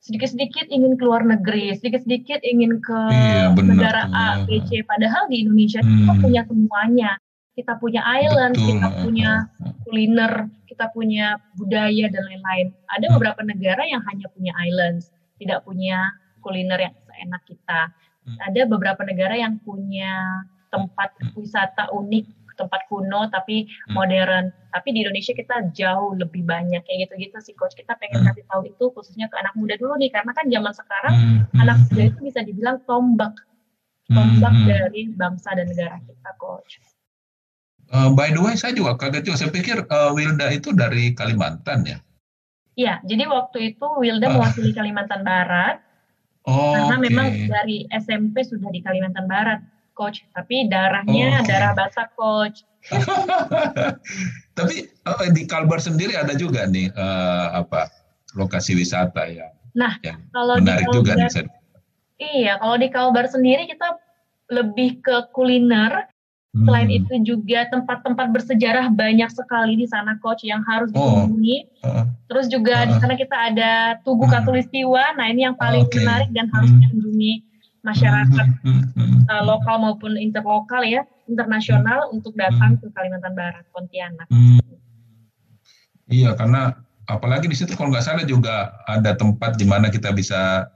sedikit-sedikit 0.00 0.72
ingin 0.72 0.96
keluar 0.96 1.20
negeri, 1.28 1.76
sedikit-sedikit 1.76 2.40
ingin 2.40 2.80
ke 2.80 3.00
iya, 3.12 3.52
negara 3.52 4.08
A, 4.08 4.46
B, 4.48 4.62
C. 4.64 4.80
Padahal 4.86 5.28
di 5.28 5.44
Indonesia 5.44 5.84
hmm. 5.84 5.92
kita 5.92 6.12
punya 6.24 6.42
semuanya. 6.48 7.10
Kita 7.56 7.80
punya 7.80 8.04
island, 8.04 8.52
Betul. 8.52 8.68
kita 8.68 8.88
punya 9.00 9.30
kuliner, 9.88 10.32
kita 10.68 10.92
punya 10.92 11.40
budaya 11.56 12.06
dan 12.12 12.22
lain-lain. 12.28 12.66
Ada 12.92 13.08
hmm. 13.08 13.14
beberapa 13.16 13.40
negara 13.48 13.82
yang 13.88 14.04
hanya 14.04 14.28
punya 14.28 14.52
islands, 14.60 15.08
tidak 15.40 15.64
punya 15.64 16.12
kuliner 16.44 16.76
yang 16.76 16.94
seenak 17.08 17.42
kita. 17.48 17.88
Hmm. 18.28 18.38
Ada 18.52 18.68
beberapa 18.68 19.02
negara 19.08 19.40
yang 19.40 19.56
punya 19.64 20.44
tempat 20.68 21.16
hmm. 21.16 21.32
wisata 21.32 21.88
unik, 21.96 22.28
tempat 22.60 22.84
kuno 22.92 23.32
tapi 23.32 23.64
modern. 23.96 24.52
Tapi 24.76 24.88
di 24.92 25.00
Indonesia 25.00 25.32
kita 25.32 25.72
jauh 25.72 26.12
lebih 26.12 26.44
banyak 26.44 26.84
kayak 26.84 27.08
gitu-gitu 27.08 27.40
sih 27.40 27.54
coach. 27.56 27.72
Kita 27.72 27.96
pengen 27.96 28.28
kasih 28.28 28.44
tahu 28.52 28.68
itu 28.68 28.84
khususnya 28.92 29.32
ke 29.32 29.36
anak 29.40 29.56
muda 29.56 29.80
dulu 29.80 29.96
nih 29.96 30.12
karena 30.12 30.36
kan 30.36 30.44
zaman 30.48 30.72
sekarang 30.76 31.14
anak 31.56 31.76
muda 31.88 32.02
itu 32.12 32.20
bisa 32.20 32.40
dibilang 32.44 32.84
tombak 32.84 33.32
tombak 34.06 34.54
dari 34.66 35.10
bangsa 35.14 35.56
dan 35.56 35.66
negara 35.66 35.98
kita 36.04 36.30
coach. 36.38 36.78
Uh, 37.94 38.10
by 38.10 38.34
the 38.34 38.42
way, 38.42 38.58
saya 38.58 38.74
juga 38.74 38.98
kaget 38.98 39.22
juga. 39.30 39.36
Saya 39.38 39.50
pikir 39.54 39.86
uh, 39.86 40.10
Wilda 40.10 40.50
itu 40.50 40.74
dari 40.74 41.14
Kalimantan 41.14 41.86
ya. 41.86 41.98
Iya, 42.76 43.00
jadi 43.08 43.24
waktu 43.30 43.74
itu 43.74 43.86
Wilda 44.02 44.26
uh. 44.28 44.32
mewakili 44.36 44.74
Kalimantan 44.74 45.22
Barat. 45.22 45.80
Oh, 46.46 46.78
Karena 46.78 46.96
okay. 46.98 47.04
memang 47.10 47.26
dari 47.50 47.76
SMP 47.90 48.46
sudah 48.46 48.70
di 48.70 48.78
Kalimantan 48.78 49.26
Barat, 49.26 49.62
coach. 49.98 50.22
Tapi 50.34 50.70
darahnya 50.70 51.42
okay. 51.42 51.50
darah 51.50 51.74
Batak, 51.74 52.14
coach. 52.14 52.62
Tapi 54.58 54.76
uh, 55.06 55.28
di 55.34 55.42
Kalbar 55.50 55.82
sendiri 55.82 56.14
ada 56.14 56.38
juga 56.38 56.70
nih 56.70 56.86
uh, 56.94 57.66
apa 57.66 57.90
lokasi 58.38 58.78
wisata 58.78 59.26
ya. 59.26 59.50
Nah, 59.74 59.98
yang 60.06 60.22
kalau 60.30 60.54
menarik 60.62 60.86
di 60.86 60.94
Kalbar, 60.94 60.98
juga 61.02 61.12
nih. 61.18 61.46
Iya, 62.16 62.52
kalau 62.62 62.76
di 62.78 62.88
Kalbar 62.94 63.26
sendiri 63.26 63.66
kita 63.66 63.98
lebih 64.54 65.02
ke 65.02 65.30
kuliner. 65.34 66.06
Hmm. 66.56 66.64
Selain 66.64 66.88
itu 66.88 67.14
juga 67.20 67.68
tempat-tempat 67.68 68.32
bersejarah 68.32 68.88
banyak 68.88 69.28
sekali 69.28 69.76
di 69.76 69.84
sana 69.84 70.16
coach 70.24 70.40
yang 70.40 70.64
harus 70.64 70.88
oh. 70.96 71.28
dikunjungi. 71.28 71.84
Uh. 71.84 72.08
Terus 72.32 72.48
juga 72.48 72.74
uh. 72.80 72.86
di 72.88 72.94
sana 72.96 73.12
kita 73.12 73.36
ada 73.36 74.00
Tugu 74.00 74.24
uh. 74.24 74.30
Katulistiwa. 74.32 75.20
Nah, 75.20 75.28
ini 75.28 75.44
yang 75.44 75.52
paling 75.60 75.84
okay. 75.84 76.00
menarik 76.00 76.32
dan 76.32 76.48
harus 76.48 76.72
hmm. 76.72 76.80
dikunjungi 76.80 77.32
masyarakat 77.84 78.48
hmm. 78.64 78.82
uh, 79.28 79.42
lokal 79.44 79.76
maupun 79.84 80.16
interlokal 80.16 80.80
ya, 80.80 81.04
internasional 81.28 82.08
untuk 82.10 82.32
datang 82.34 82.80
ke 82.80 82.88
Kalimantan 82.96 83.36
Barat, 83.36 83.62
Pontianak. 83.70 84.26
Hmm. 84.32 84.58
Iya, 86.08 86.34
karena 86.40 86.72
apalagi 87.04 87.52
di 87.52 87.54
situ 87.54 87.76
kalau 87.76 87.92
nggak 87.92 88.02
salah 88.02 88.24
juga 88.24 88.74
ada 88.88 89.12
tempat 89.12 89.60
di 89.60 89.68
mana 89.68 89.92
kita 89.92 90.10
bisa 90.10 90.66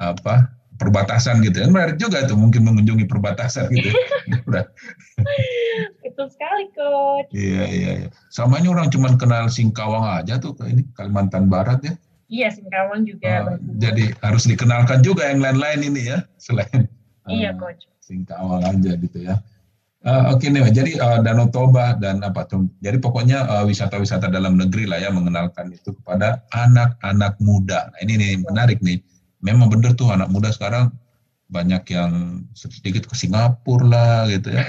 apa 0.00 0.55
perbatasan 0.76 1.42
gitu 1.42 1.64
ya. 1.64 1.66
Menarik 1.68 1.96
juga 2.00 2.24
tuh 2.24 2.38
mungkin 2.38 2.64
mengunjungi 2.64 3.04
perbatasan 3.08 3.68
gitu 3.72 3.90
ya. 3.90 4.62
itu 6.06 6.22
sekali 6.32 6.64
coach. 6.72 7.28
Iya 7.36 7.64
iya 7.68 7.90
iya. 8.04 8.08
Samanya 8.32 8.72
orang 8.72 8.88
cuma 8.88 9.12
kenal 9.20 9.52
Singkawang 9.52 10.04
aja 10.22 10.40
tuh 10.40 10.56
ini 10.64 10.86
Kalimantan 10.96 11.52
Barat 11.52 11.84
ya. 11.84 11.94
Iya 12.26 12.48
Singkawang 12.56 13.04
juga. 13.04 13.54
Uh, 13.54 13.58
jadi 13.76 14.16
harus 14.24 14.48
dikenalkan 14.48 15.04
juga 15.04 15.28
yang 15.28 15.44
lain-lain 15.44 15.92
ini 15.92 16.02
ya 16.14 16.18
selain 16.40 16.88
iya 17.32 17.52
uh, 17.52 17.60
coach. 17.60 17.84
Singkawang 18.00 18.64
aja 18.64 18.92
gitu 18.96 19.18
ya. 19.20 19.36
Uh, 20.06 20.30
Oke 20.30 20.46
okay, 20.46 20.54
nih, 20.54 20.70
jadi 20.70 20.92
uh, 21.02 21.18
Danau 21.18 21.50
Toba 21.50 21.98
dan 21.98 22.22
apa 22.22 22.46
tuh? 22.46 22.70
Jadi 22.78 23.02
pokoknya 23.02 23.66
wisata-wisata 23.66 24.30
uh, 24.30 24.32
dalam 24.32 24.54
negeri 24.54 24.86
lah 24.86 25.02
ya 25.02 25.10
mengenalkan 25.10 25.74
itu 25.74 25.90
kepada 25.98 26.46
anak-anak 26.54 27.34
muda. 27.42 27.90
Nah, 27.90 27.98
ini 28.06 28.14
nih 28.14 28.32
menarik 28.46 28.78
nih 28.86 29.02
memang 29.46 29.70
benar 29.70 29.94
tuh 29.94 30.10
anak 30.10 30.26
muda 30.34 30.50
sekarang 30.50 30.90
banyak 31.46 31.94
yang 31.94 32.42
sedikit 32.58 33.06
ke 33.06 33.14
Singapura 33.14 33.86
lah 33.86 34.18
gitu 34.26 34.50
ya 34.50 34.66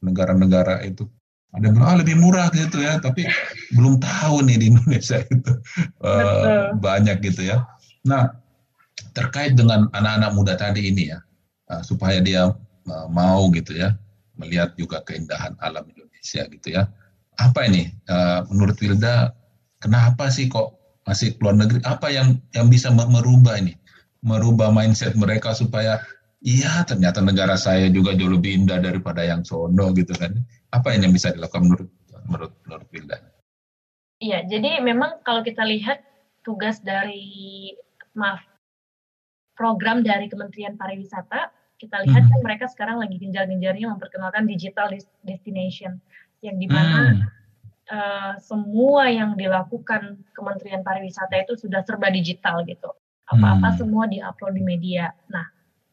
negara-negara 0.00 0.80
itu. 0.88 1.04
Ada 1.50 1.66
yang 1.66 1.74
bilang 1.76 1.90
ah, 1.90 1.98
lebih 1.98 2.16
murah 2.16 2.48
gitu 2.54 2.78
ya 2.80 3.02
tapi 3.02 3.26
belum 3.74 4.00
tahu 4.00 4.46
nih 4.46 4.56
di 4.56 4.66
Indonesia 4.70 5.18
itu 5.26 5.52
uh, 6.00 6.72
banyak 6.78 7.20
gitu 7.26 7.52
ya. 7.52 7.66
Nah 8.06 8.32
terkait 9.12 9.58
dengan 9.58 9.90
anak-anak 9.92 10.30
muda 10.32 10.54
tadi 10.54 10.88
ini 10.88 11.10
ya 11.10 11.18
uh, 11.68 11.82
supaya 11.82 12.22
dia 12.22 12.54
uh, 12.86 13.06
mau 13.10 13.50
gitu 13.50 13.76
ya 13.76 13.98
melihat 14.38 14.72
juga 14.78 15.02
keindahan 15.04 15.52
alam 15.60 15.84
Indonesia 15.90 16.46
gitu 16.48 16.68
ya. 16.70 16.88
Apa 17.36 17.66
ini? 17.66 17.90
Uh, 18.06 18.46
menurut 18.48 18.78
Wilda 18.78 19.34
kenapa 19.82 20.30
sih 20.30 20.46
kok 20.46 20.78
masih 21.02 21.34
keluar 21.36 21.58
negeri? 21.58 21.82
Apa 21.82 22.14
yang 22.14 22.38
yang 22.54 22.70
bisa 22.70 22.94
merubah 22.94 23.58
ini 23.58 23.79
merubah 24.20 24.68
mindset 24.68 25.16
mereka 25.16 25.56
supaya 25.56 26.00
iya 26.44 26.84
ternyata 26.84 27.20
negara 27.24 27.56
saya 27.56 27.88
juga 27.92 28.16
jauh 28.16 28.32
lebih 28.32 28.64
indah 28.64 28.80
daripada 28.80 29.24
yang 29.24 29.44
sono 29.44 29.92
gitu 29.96 30.12
kan. 30.16 30.36
Apa 30.72 30.94
yang 30.94 31.12
bisa 31.12 31.32
dilakukan 31.32 31.66
menurut 31.66 31.90
menurut 32.28 32.52
menurut 32.64 32.88
Wilda? 32.92 33.18
Iya, 34.20 34.44
jadi 34.44 34.84
memang 34.84 35.24
kalau 35.24 35.40
kita 35.40 35.64
lihat 35.64 36.04
tugas 36.44 36.84
dari 36.84 37.72
maaf 38.12 38.44
program 39.56 40.04
dari 40.04 40.28
Kementerian 40.28 40.76
Pariwisata, 40.76 41.48
kita 41.80 42.04
lihat 42.04 42.28
hmm. 42.28 42.32
kan 42.32 42.40
mereka 42.44 42.64
sekarang 42.68 43.00
lagi 43.00 43.16
genjar-genjarnya 43.16 43.88
memperkenalkan 43.96 44.44
digital 44.44 44.92
destination 45.24 45.96
yang 46.44 46.56
di 46.60 46.68
mana 46.68 47.16
hmm. 47.16 47.20
uh, 47.88 48.32
semua 48.40 49.08
yang 49.08 49.36
dilakukan 49.40 50.20
Kementerian 50.36 50.84
Pariwisata 50.84 51.40
itu 51.40 51.56
sudah 51.56 51.80
serba 51.84 52.12
digital 52.12 52.60
gitu 52.68 52.92
apa-apa 53.30 53.68
hmm. 53.72 53.78
semua 53.78 54.04
diupload 54.10 54.52
di 54.58 54.62
media. 54.66 55.14
Nah, 55.30 55.46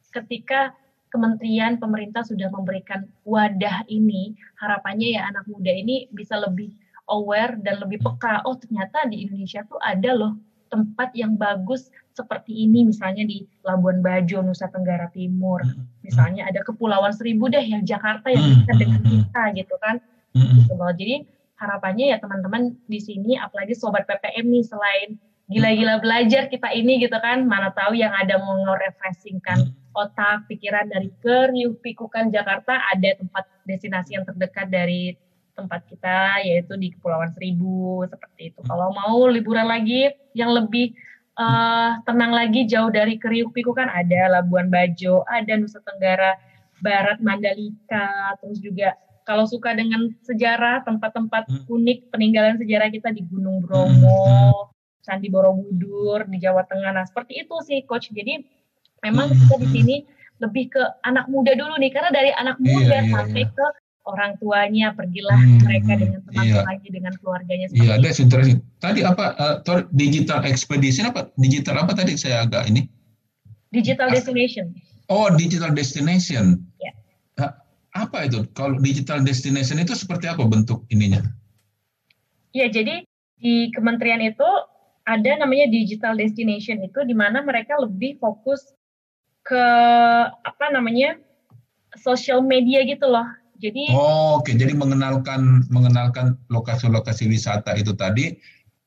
ketika 0.10 0.74
kementerian 1.14 1.78
pemerintah 1.78 2.26
sudah 2.26 2.50
memberikan 2.50 3.06
wadah 3.24 3.86
ini, 3.88 4.34
harapannya 4.58 5.18
ya 5.18 5.30
anak 5.30 5.46
muda 5.46 5.70
ini 5.70 6.10
bisa 6.12 6.36
lebih 6.36 6.74
aware 7.08 7.56
dan 7.62 7.80
lebih 7.80 8.02
peka. 8.02 8.44
Oh, 8.44 8.58
ternyata 8.58 9.06
di 9.08 9.30
Indonesia 9.30 9.64
tuh 9.70 9.80
ada 9.80 10.12
loh 10.18 10.34
tempat 10.68 11.16
yang 11.16 11.40
bagus 11.40 11.88
seperti 12.12 12.66
ini 12.66 12.84
misalnya 12.90 13.24
di 13.24 13.46
Labuan 13.62 14.02
Bajo 14.02 14.42
Nusa 14.42 14.68
Tenggara 14.74 15.08
Timur 15.14 15.62
hmm. 15.62 16.02
misalnya 16.02 16.50
ada 16.50 16.66
Kepulauan 16.66 17.14
Seribu 17.14 17.48
deh 17.48 17.62
yang 17.62 17.86
Jakarta 17.86 18.34
yang 18.34 18.42
dekat 18.66 18.74
hmm. 18.74 18.82
dengan 18.82 19.02
kita 19.06 19.44
gitu 19.54 19.76
kan 19.80 19.96
gitu 20.34 20.74
loh 20.74 20.92
jadi 20.94 21.24
harapannya 21.58 22.14
ya 22.14 22.18
teman-teman 22.22 22.74
di 22.86 23.00
sini 23.02 23.38
apalagi 23.38 23.74
sobat 23.74 24.06
PPM 24.06 24.50
nih 24.50 24.66
selain 24.66 25.10
gila-gila 25.48 26.04
belajar 26.04 26.52
kita 26.52 26.72
ini 26.76 27.04
gitu 27.04 27.16
kan. 27.20 27.48
Mana 27.48 27.72
tahu 27.72 27.96
yang 27.96 28.12
ada 28.12 28.40
mau 28.40 28.56
nge-refreshingkan 28.68 29.72
otak 29.98 30.46
pikiran 30.52 30.92
dari 30.92 31.10
Keriuk 31.24 31.82
Pikukan 31.82 32.30
Jakarta 32.30 32.78
ada 32.94 33.18
tempat 33.18 33.50
destinasi 33.66 34.20
yang 34.20 34.28
terdekat 34.28 34.70
dari 34.70 35.18
tempat 35.58 35.82
kita 35.90 36.46
yaitu 36.46 36.78
di 36.78 36.94
Kepulauan 36.94 37.34
Seribu 37.34 38.06
seperti 38.06 38.54
itu. 38.54 38.60
Kalau 38.62 38.94
mau 38.94 39.26
liburan 39.26 39.66
lagi 39.66 40.14
yang 40.38 40.54
lebih 40.54 40.94
uh, 41.38 42.02
tenang 42.04 42.34
lagi 42.34 42.66
jauh 42.66 42.90
dari 42.90 43.16
Keriuk 43.22 43.54
Pikukan 43.54 43.88
ada 43.88 44.38
Labuan 44.38 44.68
Bajo 44.68 45.24
ada 45.30 45.54
Nusa 45.56 45.80
Tenggara 45.86 46.36
Barat 46.82 47.22
Mandalika 47.22 48.38
terus 48.42 48.62
juga 48.62 48.94
kalau 49.26 49.44
suka 49.50 49.74
dengan 49.74 50.14
sejarah 50.24 50.86
tempat-tempat 50.86 51.50
hmm. 51.50 51.66
unik 51.70 52.00
peninggalan 52.14 52.56
sejarah 52.62 52.90
kita 52.94 53.10
di 53.14 53.26
Gunung 53.26 53.66
Bromo 53.66 54.77
Candi 55.06 55.28
Borobudur 55.32 56.28
di 56.28 56.38
Jawa 56.42 56.68
Tengah. 56.68 56.92
Nah, 56.96 57.06
seperti 57.08 57.46
itu 57.46 57.56
sih 57.64 57.84
coach. 57.88 58.12
Jadi 58.12 58.44
memang 59.04 59.32
kita 59.32 59.56
di 59.62 59.68
sini 59.72 59.96
lebih 60.38 60.70
ke 60.70 60.84
anak 61.06 61.26
muda 61.34 61.58
dulu 61.58 61.82
nih 61.82 61.90
karena 61.90 62.14
dari 62.14 62.30
anak 62.34 62.62
iya, 62.62 62.70
muda 62.70 62.98
iya, 63.02 63.10
sampai 63.10 63.44
iya. 63.46 63.54
ke 63.54 63.66
orang 64.08 64.32
tuanya 64.40 64.88
pergilah 64.96 65.36
hmm, 65.36 65.68
mereka 65.68 65.92
dengan 66.00 66.20
teman-temannya 66.24 66.88
iya. 66.88 66.94
dengan 66.96 67.14
keluarganya. 67.20 67.66
Iya, 67.76 67.92
ada 68.00 68.08
interesting. 68.08 68.60
Tadi 68.80 69.00
apa 69.04 69.26
uh, 69.36 69.84
digital 69.92 70.48
expedition 70.48 71.12
apa 71.12 71.28
digital 71.36 71.84
apa 71.84 71.92
tadi 71.98 72.16
saya 72.16 72.48
agak 72.48 72.72
ini? 72.72 72.88
Digital 73.74 74.08
destination. 74.14 74.72
Oh, 75.12 75.28
digital 75.36 75.76
destination. 75.76 76.64
Ya. 76.80 76.92
apa 77.98 78.30
itu? 78.30 78.46
Kalau 78.54 78.78
digital 78.78 79.26
destination 79.26 79.82
itu 79.82 79.98
seperti 79.98 80.30
apa 80.30 80.46
bentuk 80.46 80.86
ininya? 80.94 81.18
Ya, 82.54 82.70
jadi 82.70 83.02
di 83.42 83.74
kementerian 83.74 84.22
itu 84.22 84.46
ada 85.08 85.32
namanya 85.40 85.72
digital 85.72 86.20
destination 86.20 86.84
itu 86.84 87.00
di 87.08 87.16
mana 87.16 87.40
mereka 87.40 87.80
lebih 87.80 88.20
fokus 88.20 88.76
ke 89.48 89.64
apa 90.44 90.66
namanya 90.76 91.16
social 91.96 92.44
media 92.44 92.84
gitu 92.84 93.08
loh. 93.08 93.26
Jadi 93.58 93.90
oh, 93.96 94.38
oke, 94.38 94.46
okay. 94.46 94.54
jadi 94.54 94.76
mengenalkan 94.76 95.66
mengenalkan 95.72 96.38
lokasi-lokasi 96.52 97.26
wisata 97.26 97.74
itu 97.74 97.96
tadi 97.96 98.38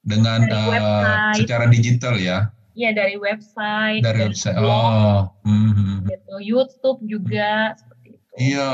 dengan 0.05 0.47
uh, 0.47 1.35
secara 1.35 1.67
digital 1.67 2.21
ya. 2.21 2.53
Iya 2.79 2.95
dari 2.95 3.19
website, 3.19 4.05
dari, 4.05 4.31
dari 4.31 4.31
website. 4.31 4.57
Blog, 4.61 4.71
oh, 4.71 5.21
mm-hmm. 5.43 5.97
gitu. 6.07 6.35
YouTube 6.39 6.99
juga 7.03 7.75
seperti 7.75 8.09
itu. 8.15 8.33
Iya, 8.39 8.71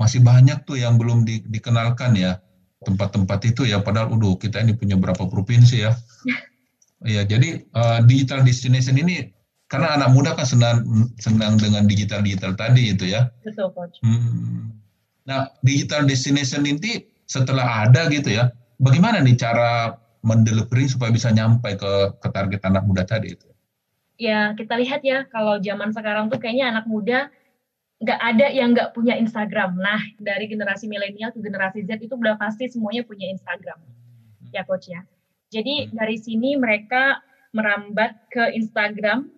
masih 0.00 0.24
banyak 0.24 0.64
tuh 0.64 0.80
yang 0.80 0.96
belum 0.96 1.28
di, 1.28 1.44
dikenalkan 1.44 2.16
ya 2.16 2.40
tempat-tempat 2.86 3.42
itu 3.50 3.66
ya 3.66 3.82
padahal 3.82 4.14
udah 4.14 4.38
kita 4.38 4.62
ini 4.62 4.78
punya 4.78 4.94
berapa 4.94 5.26
provinsi 5.26 5.76
ya. 5.82 5.92
Iya, 7.04 7.28
jadi 7.28 7.60
uh, 7.76 8.00
digital 8.08 8.40
destination 8.40 8.96
ini 8.96 9.28
karena 9.68 10.00
anak 10.00 10.16
muda 10.16 10.32
kan 10.32 10.48
senang 10.48 10.80
senang 11.20 11.60
dengan 11.60 11.84
digital 11.84 12.24
digital 12.24 12.56
tadi 12.56 12.88
itu 12.88 13.04
ya. 13.12 13.28
Betul, 13.44 13.68
coach. 13.76 14.00
Hmm. 14.00 14.80
Nah, 15.28 15.52
digital 15.60 16.08
destination 16.08 16.64
ini 16.64 17.04
setelah 17.28 17.84
ada 17.84 18.08
gitu 18.08 18.32
ya, 18.32 18.48
bagaimana 18.80 19.20
nih 19.20 19.36
cara 19.36 19.92
mendelivery 20.24 20.88
supaya 20.88 21.12
bisa 21.12 21.28
nyampe 21.34 21.76
ke 21.76 21.92
ke 22.16 22.28
target 22.32 22.64
anak 22.64 22.88
muda 22.88 23.04
tadi 23.04 23.36
itu? 23.36 23.48
Ya, 24.16 24.56
kita 24.56 24.80
lihat 24.80 25.04
ya 25.04 25.28
kalau 25.28 25.60
zaman 25.60 25.92
sekarang 25.92 26.32
tuh 26.32 26.40
kayaknya 26.40 26.72
anak 26.72 26.88
muda 26.88 27.28
nggak 27.96 28.20
ada 28.20 28.46
yang 28.52 28.76
nggak 28.76 28.92
punya 28.92 29.16
Instagram. 29.16 29.80
Nah, 29.80 30.00
dari 30.20 30.48
generasi 30.48 30.84
milenial 30.84 31.32
ke 31.32 31.40
generasi 31.40 31.84
Z 31.88 31.96
itu 32.04 32.12
udah 32.12 32.36
pasti 32.36 32.68
semuanya 32.68 33.02
punya 33.08 33.28
Instagram. 33.32 33.80
Ya, 34.52 34.62
coach 34.68 34.92
ya. 34.92 35.00
Jadi 35.48 35.88
hmm. 35.88 35.96
dari 35.96 36.16
sini 36.20 36.60
mereka 36.60 37.24
merambat 37.56 38.28
ke 38.28 38.52
Instagram, 38.52 39.32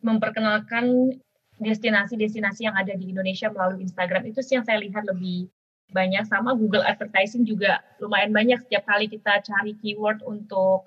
memperkenalkan 0.00 1.12
destinasi-destinasi 1.60 2.64
yang 2.64 2.76
ada 2.76 2.96
di 2.96 3.12
Indonesia 3.12 3.52
melalui 3.52 3.84
Instagram. 3.84 4.24
Itu 4.24 4.40
sih 4.40 4.56
yang 4.56 4.64
saya 4.64 4.80
lihat 4.80 5.04
lebih 5.04 5.52
banyak 5.92 6.24
sama 6.24 6.56
Google 6.56 6.86
Advertising 6.86 7.44
juga 7.44 7.82
lumayan 7.98 8.32
banyak 8.32 8.62
setiap 8.64 8.86
kali 8.86 9.10
kita 9.10 9.42
cari 9.42 9.74
keyword 9.82 10.22
untuk 10.22 10.86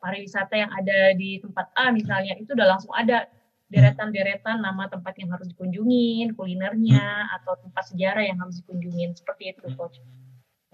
pariwisata 0.00 0.56
yang 0.56 0.72
ada 0.72 1.12
di 1.12 1.36
tempat 1.42 1.68
A 1.76 1.92
misalnya 1.92 2.32
itu 2.40 2.56
udah 2.56 2.76
langsung 2.76 2.92
ada 2.96 3.28
deretan-deretan 3.72 4.60
nama 4.60 4.84
tempat 4.92 5.16
yang 5.16 5.32
harus 5.32 5.48
dikunjungin, 5.48 6.36
kulinernya, 6.36 7.00
hmm. 7.00 7.36
atau 7.40 7.56
tempat 7.64 7.84
sejarah 7.88 8.22
yang 8.22 8.36
harus 8.36 8.60
dikunjungin. 8.60 9.16
Seperti 9.16 9.56
itu, 9.56 9.64
Coach. 9.74 9.98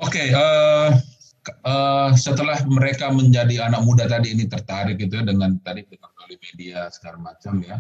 Oke, 0.03 0.19
okay, 0.19 0.27
uh, 0.35 0.91
eh, 0.91 0.91
uh, 1.63 2.11
setelah 2.19 2.59
mereka 2.67 3.11
menjadi 3.15 3.71
anak 3.71 3.87
muda 3.87 4.11
tadi 4.11 4.35
ini 4.35 4.51
tertarik 4.51 4.99
gitu 4.99 5.23
ya 5.23 5.25
dengan 5.27 5.59
tadi 5.63 5.87
dengan 5.87 6.11
melalui 6.19 6.39
media 6.43 6.91
segala 6.91 7.19
macam 7.19 7.63
ya. 7.63 7.79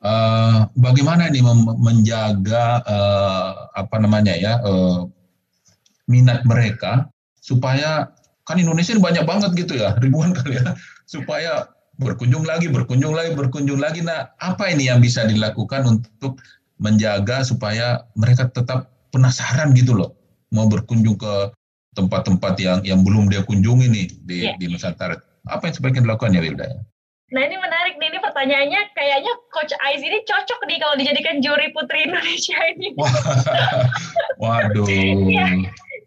Uh, 0.00 0.64
bagaimana 0.80 1.28
ini 1.28 1.44
menjaga 1.76 2.80
uh, 2.88 3.68
apa 3.76 4.00
namanya 4.00 4.32
ya 4.32 4.56
uh, 4.64 5.04
minat 6.08 6.40
mereka 6.48 7.12
supaya 7.36 8.08
kan 8.48 8.56
Indonesia 8.56 8.96
ini 8.96 9.04
banyak 9.04 9.28
banget 9.28 9.50
gitu 9.60 9.76
ya 9.76 9.92
ribuan 10.00 10.32
kali 10.32 10.56
ya 10.56 10.72
supaya 11.04 11.68
berkunjung 12.00 12.48
lagi 12.48 12.66
berkunjung 12.72 13.12
lagi 13.12 13.36
berkunjung 13.36 13.78
lagi 13.78 14.00
nah 14.00 14.32
apa 14.40 14.72
ini 14.72 14.88
yang 14.88 15.04
bisa 15.04 15.28
dilakukan 15.28 15.84
untuk 15.84 16.40
menjaga 16.80 17.44
supaya 17.44 18.08
mereka 18.16 18.48
tetap 18.48 18.88
penasaran 19.12 19.76
gitu 19.76 19.92
loh 19.92 20.16
mau 20.50 20.66
berkunjung 20.66 21.20
ke 21.20 21.52
tempat-tempat 21.94 22.54
yang 22.62 22.78
yang 22.86 23.00
belum 23.02 23.30
dia 23.30 23.42
kunjungi 23.42 23.86
nih 23.90 24.06
di 24.26 24.38
yeah. 24.46 24.54
di 24.58 24.70
Nusantara. 24.70 25.18
Apa 25.50 25.70
yang 25.70 25.74
sebaiknya 25.74 26.02
dilakukan 26.06 26.36
ya 26.36 26.42
Wilda? 26.42 26.66
Nah 27.30 27.42
ini 27.46 27.56
menarik 27.62 27.94
nih, 28.02 28.10
ini 28.10 28.18
pertanyaannya 28.18 28.80
kayaknya 28.90 29.32
Coach 29.54 29.74
Ais 29.86 30.02
ini 30.02 30.18
cocok 30.26 30.60
nih 30.66 30.78
kalau 30.82 30.94
dijadikan 30.98 31.38
juri 31.38 31.70
Putri 31.70 32.10
Indonesia 32.10 32.58
ini. 32.74 32.90
Waduh. 34.42 34.86
ya, 35.30 35.46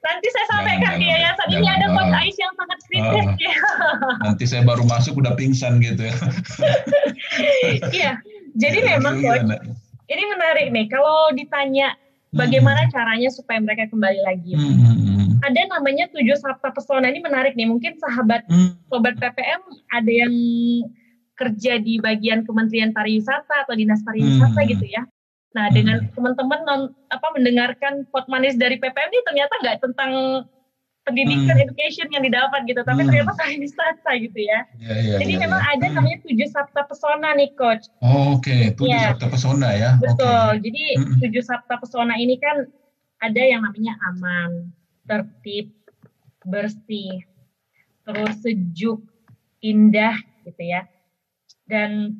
nanti 0.03 0.27
saya 0.35 0.45
sampaikan 0.51 0.99
ke 0.99 1.05
yayasan 1.07 1.47
ini 1.47 1.67
ada 1.67 1.87
Coach 1.95 2.11
Ais 2.11 2.37
yang 2.37 2.53
sangat 2.59 2.79
kritis. 2.91 3.25
Uh, 3.25 3.35
ya. 3.39 3.55
Nanti 4.27 4.43
saya 4.43 4.61
baru 4.67 4.83
masuk 4.83 5.15
udah 5.19 5.33
pingsan 5.39 5.79
gitu 5.79 6.11
ya. 6.11 6.15
Iya, 7.95 8.11
jadi 8.59 8.77
ya, 8.83 8.87
memang 8.99 9.23
Coach, 9.23 9.47
ini 10.11 10.23
menarik 10.27 10.67
nih 10.75 10.85
kalau 10.91 11.31
ditanya 11.31 11.95
bagaimana 12.35 12.85
hmm. 12.85 12.91
caranya 12.91 13.29
supaya 13.31 13.63
mereka 13.63 13.87
kembali 13.87 14.19
lagi. 14.27 14.53
Hmm. 14.53 14.75
hmm, 14.75 14.95
hmm 14.99 15.13
ada 15.43 15.61
namanya 15.75 16.07
tujuh 16.15 16.39
sabta 16.39 16.71
pesona 16.71 17.11
ini 17.11 17.19
menarik 17.19 17.53
nih. 17.53 17.67
Mungkin 17.67 17.99
sahabat 17.99 18.47
hmm. 18.47 18.79
sobat 18.87 19.19
PPM 19.19 19.61
ada 19.91 20.11
yang 20.11 20.33
kerja 21.35 21.81
di 21.83 21.99
bagian 21.99 22.47
Kementerian 22.47 22.95
Pariwisata 22.95 23.67
atau 23.67 23.75
Dinas 23.75 23.99
Pariwisata 24.07 24.63
hmm. 24.63 24.69
gitu 24.71 24.85
ya. 24.87 25.03
Nah, 25.53 25.69
hmm. 25.69 25.75
dengan 25.77 25.97
teman-teman 26.17 26.59
apa 27.13 27.27
mendengarkan 27.37 28.09
pot 28.09 28.25
manis 28.25 28.57
dari 28.57 28.81
PPM 28.81 29.09
ini 29.13 29.21
ternyata 29.29 29.53
nggak 29.61 29.77
tentang 29.85 30.11
pendidikan 31.03 31.59
hmm. 31.59 31.63
education 31.67 32.07
yang 32.09 32.23
didapat 32.23 32.63
gitu, 32.65 32.81
tapi 32.81 33.03
hmm. 33.03 33.07
ternyata 33.11 33.31
pariwisata 33.35 34.11
gitu 34.23 34.39
ya. 34.39 34.59
ya, 34.79 34.95
ya 34.97 35.15
Jadi 35.19 35.33
ya, 35.35 35.39
memang 35.45 35.61
ya. 35.61 35.69
ada 35.77 35.85
namanya 35.93 36.17
tujuh 36.23 36.47
sabta 36.49 36.81
pesona 36.87 37.29
nih 37.35 37.51
coach. 37.59 37.85
Oh, 37.99 38.39
Oke, 38.39 38.49
okay. 38.49 38.61
tujuh 38.73 38.95
ya. 38.97 39.13
sabta 39.13 39.27
pesona 39.29 39.69
ya. 39.75 39.91
Betul. 39.99 40.25
Okay. 40.25 40.61
Jadi 40.65 40.83
hmm. 40.97 41.19
tujuh 41.21 41.43
sabta 41.43 41.75
pesona 41.77 42.15
ini 42.15 42.35
kan 42.39 42.65
ada 43.19 43.41
yang 43.43 43.61
namanya 43.67 43.93
aman, 44.15 44.71
tertib, 45.05 45.75
bersih, 46.47 47.23
terus 48.07 48.35
sejuk, 48.39 49.03
indah 49.59 50.15
gitu 50.47 50.63
ya. 50.63 50.87
Dan 51.67 52.19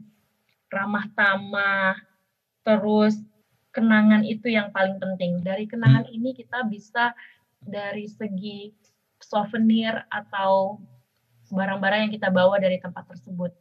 ramah 0.67 1.07
tamah, 1.15 1.95
terus 2.63 3.19
kenangan 3.73 4.23
itu 4.23 4.47
yang 4.53 4.69
paling 4.71 5.01
penting. 5.01 5.41
Dari 5.41 5.65
kenangan 5.67 6.07
hmm. 6.07 6.15
ini 6.15 6.29
kita 6.37 6.63
bisa 6.69 7.11
dari 7.63 8.07
segi 8.07 8.71
souvenir 9.19 10.03
atau 10.11 10.79
barang-barang 11.51 12.07
yang 12.07 12.13
kita 12.13 12.29
bawa 12.29 12.59
dari 12.59 12.77
tempat 12.79 13.07
tersebut. 13.07 13.51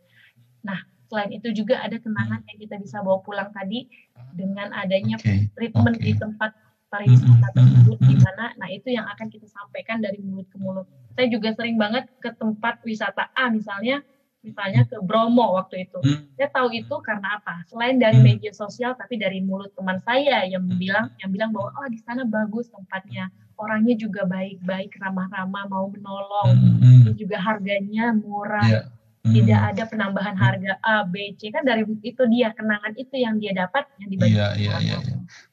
Nah, 0.62 0.78
selain 1.12 1.32
itu 1.32 1.52
juga 1.52 1.80
ada 1.80 2.00
kenangan 2.00 2.40
yang 2.48 2.58
kita 2.60 2.76
bisa 2.80 3.04
bawa 3.04 3.20
pulang 3.20 3.52
tadi 3.52 3.84
dengan 4.32 4.72
adanya 4.72 5.20
okay. 5.20 5.48
treatment 5.52 6.00
okay. 6.00 6.12
di 6.12 6.12
tempat 6.16 6.50
pariwisata 6.92 7.48
tersebut 7.56 7.98
di 8.04 8.16
mana 8.20 8.52
nah 8.60 8.68
itu 8.68 8.92
yang 8.92 9.08
akan 9.08 9.32
kita 9.32 9.48
sampaikan 9.48 10.04
dari 10.04 10.20
mulut 10.20 10.44
ke 10.52 10.60
mulut 10.60 10.84
saya 11.16 11.28
juga 11.32 11.56
sering 11.56 11.80
banget 11.80 12.04
ke 12.20 12.28
tempat 12.36 12.84
wisata 12.84 13.32
A 13.32 13.48
misalnya 13.48 14.04
misalnya 14.42 14.82
ke 14.90 14.98
Bromo 15.02 15.54
waktu 15.54 15.86
itu 15.86 15.98
hmm. 16.02 16.34
saya 16.34 16.50
tahu 16.50 16.74
itu 16.74 16.94
karena 17.06 17.38
apa 17.38 17.62
selain 17.70 18.02
dari 18.02 18.18
hmm. 18.18 18.26
media 18.26 18.52
sosial 18.52 18.98
tapi 18.98 19.16
dari 19.16 19.38
mulut 19.42 19.70
teman 19.78 20.02
saya 20.02 20.42
yang 20.44 20.66
bilang 20.78 21.14
yang 21.22 21.30
bilang 21.30 21.50
bahwa 21.54 21.70
oh 21.78 21.88
di 21.88 21.98
sana 22.02 22.26
bagus 22.26 22.66
tempatnya 22.74 23.30
orangnya 23.56 23.94
juga 23.94 24.26
baik-baik 24.26 24.98
ramah-ramah 24.98 25.70
mau 25.70 25.86
menolong 25.88 26.82
hmm. 26.82 27.14
juga 27.14 27.38
harganya 27.38 28.10
murah 28.10 28.66
yeah. 28.66 28.84
Hmm. 29.22 29.38
tidak 29.38 29.60
ada 29.70 29.82
penambahan 29.86 30.34
harga 30.34 30.82
A, 30.82 31.06
B, 31.06 31.38
C 31.38 31.54
kan 31.54 31.62
dari 31.62 31.86
itu 32.02 32.22
dia 32.26 32.50
kenangan 32.58 32.90
itu 32.98 33.14
yang 33.14 33.38
dia 33.38 33.54
dapat 33.54 33.86
yang 34.02 34.10
dibagi. 34.10 34.34
Iya, 34.34 34.46
iya, 34.58 34.74
iya. 34.82 34.98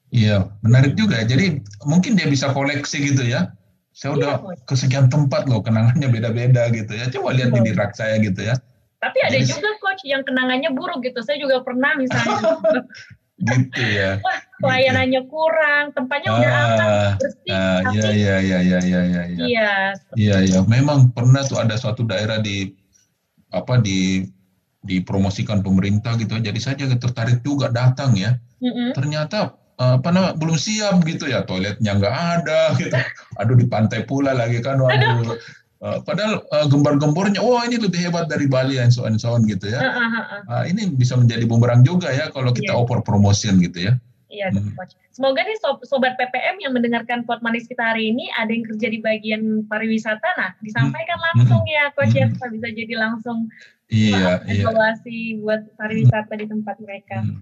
Iya, 0.10 0.38
menarik 0.65 0.97
juga. 0.97 1.21
Jadi 1.21 1.62
mungkin 1.86 2.17
dia 2.17 2.25
bisa 2.25 2.49
koleksi 2.49 3.13
gitu 3.13 3.21
ya. 3.30 3.54
Saya 3.93 4.17
udah 4.17 4.34
iya, 4.41 4.65
ke 4.65 4.73
sekian 4.73 5.06
tempat 5.13 5.45
loh, 5.45 5.62
kenangannya 5.62 6.10
beda-beda 6.10 6.65
gitu 6.73 6.97
ya. 6.97 7.13
Coba 7.13 7.38
lihat 7.38 7.54
di 7.54 7.71
rak 7.78 7.93
saya 7.93 8.17
gitu 8.17 8.41
ya. 8.41 8.58
Tapi 9.00 9.18
ada 9.24 9.40
Jadi, 9.40 9.48
juga 9.48 9.70
coach 9.80 10.04
yang 10.04 10.28
kenangannya 10.28 10.76
buruk 10.76 11.00
gitu. 11.08 11.24
Saya 11.24 11.40
juga 11.40 11.64
pernah 11.64 11.96
misalnya. 11.96 12.36
gitu 13.40 13.84
ya. 13.84 14.20
Wah, 14.20 14.40
pelayanannya 14.60 15.24
gitu. 15.24 15.32
kurang, 15.32 15.96
tempatnya 15.96 16.30
udah 16.36 16.52
ah, 16.52 16.66
aman, 16.68 16.90
bersih. 17.16 17.56
Ah, 17.56 17.80
iya, 17.96 18.10
iya, 18.12 18.36
iya, 18.44 18.60
iya, 18.60 18.80
iya, 18.84 19.02
iya. 19.08 19.24
Iya, 19.40 19.74
iya, 20.20 20.38
iya. 20.44 20.60
Memang 20.68 21.16
pernah 21.16 21.40
tuh 21.48 21.64
ada 21.64 21.80
suatu 21.80 22.04
daerah 22.04 22.44
di 22.44 22.68
apa 23.56 23.80
di 23.80 24.28
dipromosikan 24.84 25.64
pemerintah 25.64 26.20
gitu. 26.20 26.36
Jadi 26.36 26.60
saya 26.60 26.76
juga 26.76 27.00
tertarik 27.00 27.40
juga 27.40 27.72
datang 27.72 28.20
ya. 28.20 28.36
Mm 28.60 28.72
-hmm. 28.72 28.90
Ternyata 29.00 29.56
apa 29.80 30.12
namanya 30.12 30.36
belum 30.36 30.60
siap 30.60 31.00
gitu 31.08 31.32
ya 31.32 31.48
toiletnya 31.48 31.96
nggak 31.96 32.16
ada 32.44 32.76
gitu 32.76 32.92
aduh 33.40 33.56
di 33.56 33.64
pantai 33.64 34.04
pula 34.04 34.36
lagi 34.36 34.60
kan 34.60 34.76
waduh 34.76 35.40
uh, 35.84 36.00
padahal 36.04 36.44
uh, 36.52 36.65
gembar-gembornya 36.68 37.39
wah 37.44 37.62
oh, 37.62 37.68
ini 37.68 37.80
lebih 37.80 38.00
hebat 38.08 38.28
dari 38.28 38.46
Bali 38.48 38.80
and 38.80 38.92
so 38.92 39.08
and 39.08 39.20
so 39.20 39.36
on 39.36 39.44
gitu 39.48 39.72
ya 39.72 39.80
uh, 40.52 40.63
ini 40.68 40.92
bisa 40.94 41.15
menjadi 41.15 41.44
bumerang 41.48 41.84
juga 41.84 42.12
ya 42.12 42.32
kalau 42.32 42.52
kita 42.52 42.72
yeah. 42.76 42.82
oper 42.82 43.00
promotion 43.04 43.60
gitu 43.60 43.92
ya 43.92 43.94
Iya, 44.30 44.54
hmm. 44.54 44.78
Semoga 45.10 45.42
nih 45.42 45.58
sob 45.58 45.82
sobat 45.89 46.13
PPM 46.13 46.62
yang 46.62 46.78
mendengarkan 46.78 47.26
pot 47.26 47.42
manis 47.42 47.65
kita 47.65 47.82
hari 47.82 48.13
ini 48.13 48.30
ada 48.38 48.54
yang 48.54 48.62
kerja 48.62 48.88
di 48.94 49.02
bagian 49.02 49.65
pariwisata, 49.65 50.30
nah 50.38 50.54
disampaikan 50.62 51.18
hmm. 51.18 51.26
langsung 51.34 51.65
hmm. 51.65 51.74
ya, 51.74 51.84
coach 51.98 52.13
ya, 52.13 52.30
hmm. 52.30 52.38
ya, 52.38 52.48
bisa 52.54 52.68
jadi 52.70 52.94
langsung 52.94 53.38
iya, 53.89 54.38
evaluasi 54.46 55.34
iya. 55.34 55.42
buat 55.42 55.62
pariwisata 55.82 56.34
di 56.38 56.46
tempat 56.46 56.78
mereka. 56.78 57.26
Hmm. 57.26 57.42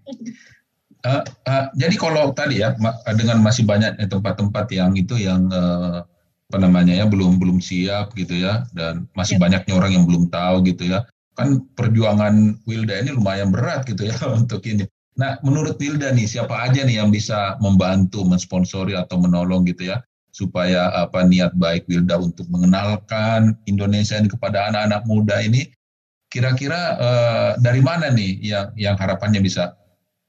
Uh, 1.06 1.21
uh, 1.45 1.67
jadi 1.76 1.95
kalau 2.00 2.32
tadi 2.32 2.63
ya 2.63 2.73
dengan 3.19 3.43
masih 3.43 3.67
banyak 3.67 4.00
tempat-tempat 4.08 4.65
yang 4.71 4.95
itu 4.95 5.19
yang 5.19 5.45
uh, 5.52 6.08
apa 6.47 6.63
namanya 6.63 6.95
ya 6.95 7.05
belum 7.05 7.43
belum 7.43 7.60
siap 7.60 8.15
gitu 8.15 8.39
ya 8.39 8.63
dan 8.71 9.03
masih 9.19 9.36
ya. 9.36 9.41
banyaknya 9.43 9.73
orang 9.75 9.91
yang 9.99 10.05
belum 10.07 10.31
tahu 10.31 10.63
gitu 10.63 10.88
ya 10.88 11.03
kan 11.36 11.60
perjuangan 11.75 12.55
Wilda 12.63 13.03
ini 13.03 13.13
lumayan 13.13 13.51
berat 13.51 13.86
gitu 13.86 14.10
ya 14.10 14.17
untuk 14.39 14.63
ini. 14.63 14.88
Nah 15.19 15.38
menurut 15.43 15.75
Wilda 15.77 16.10
nih 16.15 16.25
siapa 16.25 16.55
aja 16.55 16.88
nih 16.88 17.03
yang 17.03 17.12
bisa 17.12 17.60
membantu 17.60 18.23
mensponsori 18.23 18.95
atau 18.95 19.19
menolong 19.19 19.67
gitu 19.67 19.91
ya 19.91 19.99
supaya 20.31 20.93
apa 20.93 21.25
niat 21.27 21.51
baik 21.57 21.83
Wilda 21.91 22.15
untuk 22.21 22.47
mengenalkan 22.47 23.57
Indonesia 23.67 24.15
ini 24.15 24.29
kepada 24.31 24.71
anak-anak 24.71 25.03
muda 25.03 25.41
ini 25.43 25.67
kira-kira 26.31 26.81
uh, 26.95 27.51
dari 27.60 27.81
mana 27.83 28.07
nih 28.13 28.39
yang 28.39 28.67
yang 28.79 28.95
harapannya 28.95 29.43
bisa 29.43 29.75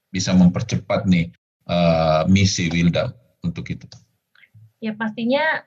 bisa 0.08 0.32
mempercepat 0.34 1.04
nih 1.06 1.30
uh, 1.68 2.24
misi 2.26 2.72
Wilda 2.72 3.12
untuk 3.44 3.68
itu? 3.70 3.84
Ya 4.80 4.96
pastinya 4.96 5.62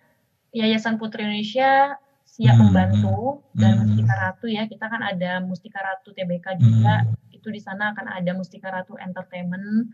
Yayasan 0.52 1.00
Putri 1.00 1.24
Indonesia 1.24 1.96
siap 2.28 2.56
hmm, 2.56 2.64
membantu 2.72 3.44
hmm, 3.44 3.60
dan 3.60 3.72
Mustika 3.84 4.16
Ratu 4.16 4.48
ya 4.48 4.64
kita 4.68 4.86
kan 4.88 5.02
ada 5.04 5.44
Mustika 5.44 5.80
Ratu 5.84 6.16
TBK 6.16 6.60
juga 6.60 7.04
hmm. 7.04 7.36
itu 7.36 7.48
di 7.52 7.60
sana 7.60 7.92
akan 7.92 8.08
ada 8.08 8.32
Mustika 8.36 8.72
Ratu 8.72 8.96
Entertainment. 9.00 9.92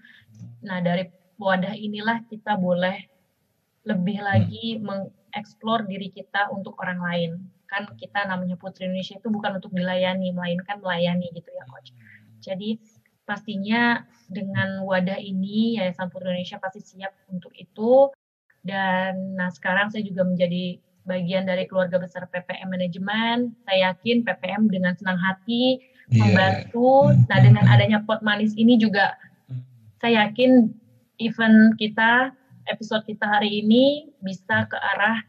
Nah 0.61 0.77
dari 0.81 1.09
wadah 1.37 1.73
inilah 1.73 2.25
kita 2.29 2.57
boleh 2.57 2.97
lebih 3.85 4.17
lagi 4.21 4.77
hmm. 4.77 4.85
mengeksplor 4.85 5.85
diri 5.89 6.13
kita 6.13 6.49
untuk 6.53 6.77
orang 6.81 7.01
lain. 7.01 7.31
Kan 7.69 7.89
kita 7.97 8.25
namanya 8.25 8.57
Putri 8.57 8.85
Indonesia 8.85 9.17
itu 9.17 9.29
bukan 9.29 9.57
untuk 9.57 9.73
dilayani, 9.73 10.33
melainkan 10.33 10.77
melayani 10.81 11.33
gitu 11.33 11.49
ya 11.53 11.65
coach. 11.69 11.93
Jadi 12.41 12.77
pastinya 13.27 14.05
dengan 14.29 14.85
wadah 14.85 15.17
ini 15.17 15.81
Yayasan 15.81 16.09
Putri 16.13 16.33
Indonesia 16.33 16.61
pasti 16.61 16.81
siap 16.85 17.13
untuk 17.29 17.51
itu 17.57 18.13
dan 18.67 19.39
nah 19.39 19.47
sekarang 19.47 19.87
saya 19.89 20.03
juga 20.03 20.27
menjadi 20.27 20.77
bagian 21.07 21.47
dari 21.47 21.63
keluarga 21.65 21.97
besar 21.97 22.27
PPM 22.27 22.67
Manajemen. 22.67 23.55
Saya 23.63 23.95
yakin 23.95 24.27
PPM 24.27 24.67
dengan 24.67 24.93
senang 24.99 25.15
hati 25.15 25.79
yeah. 26.11 26.27
membantu. 26.27 27.15
Nah, 27.31 27.39
dengan 27.39 27.65
adanya 27.71 28.03
pot 28.03 28.19
manis 28.19 28.51
ini 28.59 28.75
juga 28.75 29.15
saya 30.03 30.27
yakin 30.27 30.69
event 31.23 31.79
kita, 31.79 32.35
episode 32.67 33.07
kita 33.07 33.25
hari 33.25 33.63
ini 33.63 34.11
bisa 34.21 34.67
ke 34.67 34.77
arah 34.77 35.23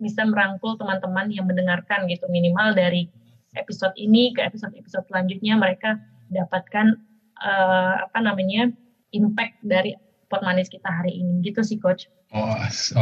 bisa 0.00 0.24
merangkul 0.24 0.74
teman-teman 0.80 1.28
yang 1.30 1.44
mendengarkan 1.44 2.08
gitu 2.08 2.24
minimal 2.32 2.72
dari 2.72 3.06
episode 3.54 3.92
ini 4.00 4.32
ke 4.32 4.40
episode-episode 4.40 5.04
selanjutnya 5.12 5.60
mereka 5.60 6.00
dapatkan 6.32 6.96
uh, 7.36 8.08
apa 8.08 8.18
namanya 8.24 8.72
impact 9.12 9.60
dari 9.60 9.92
pot 10.30 10.46
manis 10.46 10.70
kita 10.70 10.86
hari 10.86 11.18
ini 11.18 11.42
gitu 11.42 11.66
sih 11.66 11.82
coach. 11.82 12.06
Oh 12.30 12.54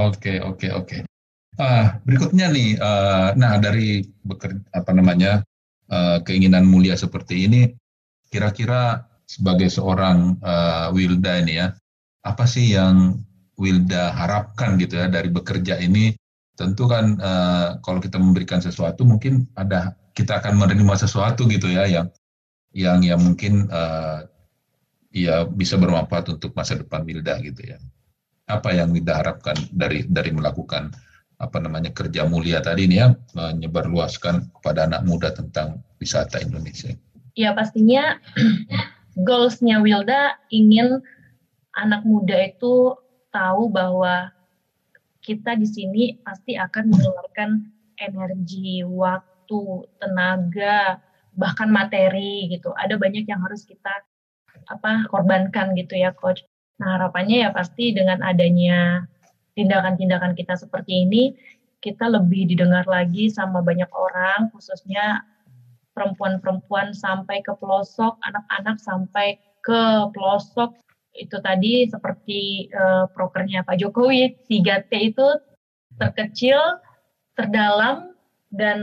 oke 0.08 0.40
oke 0.40 0.68
oke. 0.72 0.98
Uh, 1.58 1.90
berikutnya 2.06 2.48
nih, 2.54 2.78
uh, 2.78 3.34
nah 3.34 3.58
dari 3.58 4.06
bekerja 4.22 4.62
apa 4.72 4.94
namanya 4.94 5.42
uh, 5.90 6.22
keinginan 6.22 6.62
mulia 6.62 6.94
seperti 6.94 7.50
ini, 7.50 7.66
kira-kira 8.30 9.04
sebagai 9.26 9.66
seorang 9.66 10.38
uh, 10.38 10.94
Wilda 10.94 11.42
ini 11.42 11.58
ya, 11.58 11.74
apa 12.22 12.46
sih 12.46 12.78
yang 12.78 13.18
Wilda 13.58 14.14
harapkan 14.14 14.78
gitu 14.78 15.02
ya 15.02 15.10
dari 15.10 15.34
bekerja 15.34 15.82
ini? 15.82 16.14
Tentu 16.54 16.86
kan 16.86 17.18
uh, 17.18 17.82
kalau 17.82 17.98
kita 17.98 18.22
memberikan 18.22 18.62
sesuatu 18.62 19.02
mungkin 19.02 19.50
ada 19.58 19.98
kita 20.14 20.38
akan 20.38 20.62
menerima 20.62 20.94
sesuatu 20.94 21.50
gitu 21.50 21.74
ya 21.74 21.90
yang 21.90 22.06
yang 22.70 23.02
yang 23.02 23.18
mungkin 23.18 23.66
uh, 23.70 24.26
ya 25.12 25.48
bisa 25.48 25.80
bermanfaat 25.80 26.28
untuk 26.36 26.52
masa 26.52 26.76
depan 26.76 27.04
Wilda 27.04 27.40
gitu 27.40 27.74
ya. 27.74 27.78
Apa 28.48 28.72
yang 28.72 28.92
Wilda 28.92 29.20
harapkan 29.20 29.56
dari 29.72 30.04
dari 30.08 30.32
melakukan 30.32 30.92
apa 31.38 31.58
namanya 31.62 31.94
kerja 31.94 32.26
mulia 32.26 32.58
tadi 32.58 32.90
ini 32.90 32.98
ya 32.98 33.14
menyebarluaskan 33.36 34.50
kepada 34.58 34.90
anak 34.90 35.06
muda 35.06 35.30
tentang 35.30 35.78
wisata 36.02 36.42
Indonesia. 36.42 36.90
Ya 37.38 37.54
pastinya 37.54 38.18
goalsnya 39.26 39.78
Wilda 39.78 40.34
ingin 40.50 40.98
anak 41.78 42.02
muda 42.02 42.50
itu 42.50 42.98
tahu 43.30 43.70
bahwa 43.70 44.34
kita 45.22 45.54
di 45.54 45.68
sini 45.68 46.02
pasti 46.24 46.56
akan 46.56 46.90
mengeluarkan 46.90 47.50
energi, 48.00 48.82
waktu, 48.82 49.84
tenaga, 50.00 50.98
bahkan 51.36 51.68
materi 51.70 52.48
gitu. 52.50 52.72
Ada 52.74 52.96
banyak 52.96 53.28
yang 53.28 53.38
harus 53.44 53.62
kita 53.68 53.92
apa 54.68 55.08
korbankan 55.08 55.72
gitu 55.74 55.96
ya 55.96 56.12
coach. 56.12 56.44
Nah, 56.78 57.00
harapannya 57.00 57.48
ya 57.48 57.50
pasti 57.50 57.90
dengan 57.90 58.22
adanya 58.22 59.08
tindakan-tindakan 59.58 60.38
kita 60.38 60.54
seperti 60.54 61.08
ini 61.08 61.34
kita 61.78 62.10
lebih 62.10 62.46
didengar 62.50 62.86
lagi 62.86 63.30
sama 63.30 63.62
banyak 63.62 63.90
orang 63.94 64.50
khususnya 64.54 65.22
perempuan-perempuan 65.94 66.94
sampai 66.94 67.42
ke 67.42 67.50
pelosok, 67.58 68.22
anak-anak 68.22 68.78
sampai 68.78 69.42
ke 69.66 69.82
pelosok. 70.14 70.78
Itu 71.10 71.42
tadi 71.42 71.90
seperti 71.90 72.70
uh, 72.70 73.10
prokernya 73.10 73.66
Pak 73.66 73.82
Jokowi, 73.82 74.38
3T 74.46 74.92
itu 74.94 75.26
terkecil, 75.98 76.78
terdalam, 77.34 78.14
dan 78.54 78.78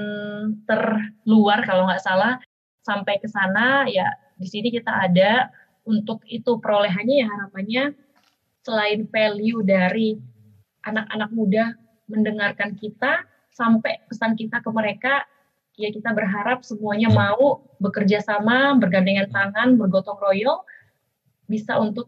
terluar 0.68 1.64
kalau 1.64 1.88
nggak 1.88 2.04
salah. 2.04 2.36
Sampai 2.84 3.18
ke 3.24 3.32
sana, 3.32 3.88
ya 3.88 4.12
di 4.36 4.46
sini 4.52 4.68
kita 4.68 4.92
ada 4.92 5.48
untuk 5.86 6.22
itu 6.26 6.58
perolehannya 6.58 7.16
ya 7.24 7.28
harapannya 7.30 7.84
selain 8.66 9.06
value 9.10 9.62
dari 9.62 10.18
anak-anak 10.86 11.30
muda 11.34 11.66
mendengarkan 12.10 12.74
kita 12.78 13.26
sampai 13.54 14.02
pesan 14.10 14.34
kita 14.38 14.62
ke 14.62 14.70
mereka 14.74 15.26
ya 15.76 15.92
kita 15.92 16.12
berharap 16.16 16.64
semuanya 16.64 17.12
mau 17.12 17.64
bekerja 17.84 18.24
sama, 18.24 18.76
bergandengan 18.80 19.28
tangan, 19.28 19.76
bergotong 19.76 20.16
royong, 20.20 20.64
bisa 21.52 21.76
untuk 21.78 22.08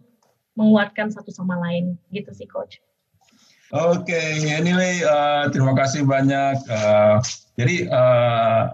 menguatkan 0.58 1.12
satu 1.14 1.30
sama 1.30 1.60
lain, 1.62 2.00
gitu 2.10 2.32
sih 2.34 2.48
coach. 2.50 2.82
Oke, 3.76 4.16
okay, 4.16 4.48
anyway, 4.56 5.04
uh, 5.04 5.52
terima 5.52 5.76
kasih 5.76 6.08
banyak. 6.08 6.56
Uh, 6.72 7.20
jadi 7.60 7.92
uh, 7.92 8.72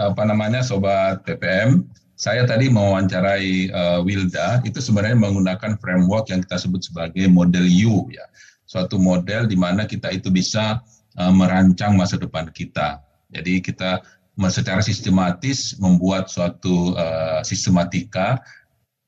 apa 0.00 0.22
namanya, 0.24 0.64
sobat 0.64 1.20
TPM, 1.28 1.84
saya 2.20 2.44
tadi 2.44 2.68
mewawancarai 2.68 3.72
uh, 3.72 4.00
Wilda, 4.04 4.60
itu 4.68 4.76
sebenarnya 4.76 5.16
menggunakan 5.16 5.80
framework 5.80 6.28
yang 6.28 6.44
kita 6.44 6.60
sebut 6.60 6.84
sebagai 6.84 7.24
model 7.32 7.64
U, 7.64 8.12
ya, 8.12 8.28
suatu 8.68 9.00
model 9.00 9.48
di 9.48 9.56
mana 9.56 9.88
kita 9.88 10.12
itu 10.12 10.28
bisa 10.28 10.84
uh, 11.16 11.32
merancang 11.32 11.96
masa 11.96 12.20
depan 12.20 12.52
kita. 12.52 13.00
Jadi 13.32 13.64
kita 13.64 14.04
secara 14.52 14.84
sistematis 14.84 15.80
membuat 15.80 16.28
suatu 16.28 16.92
uh, 16.92 17.40
sistematika 17.40 18.36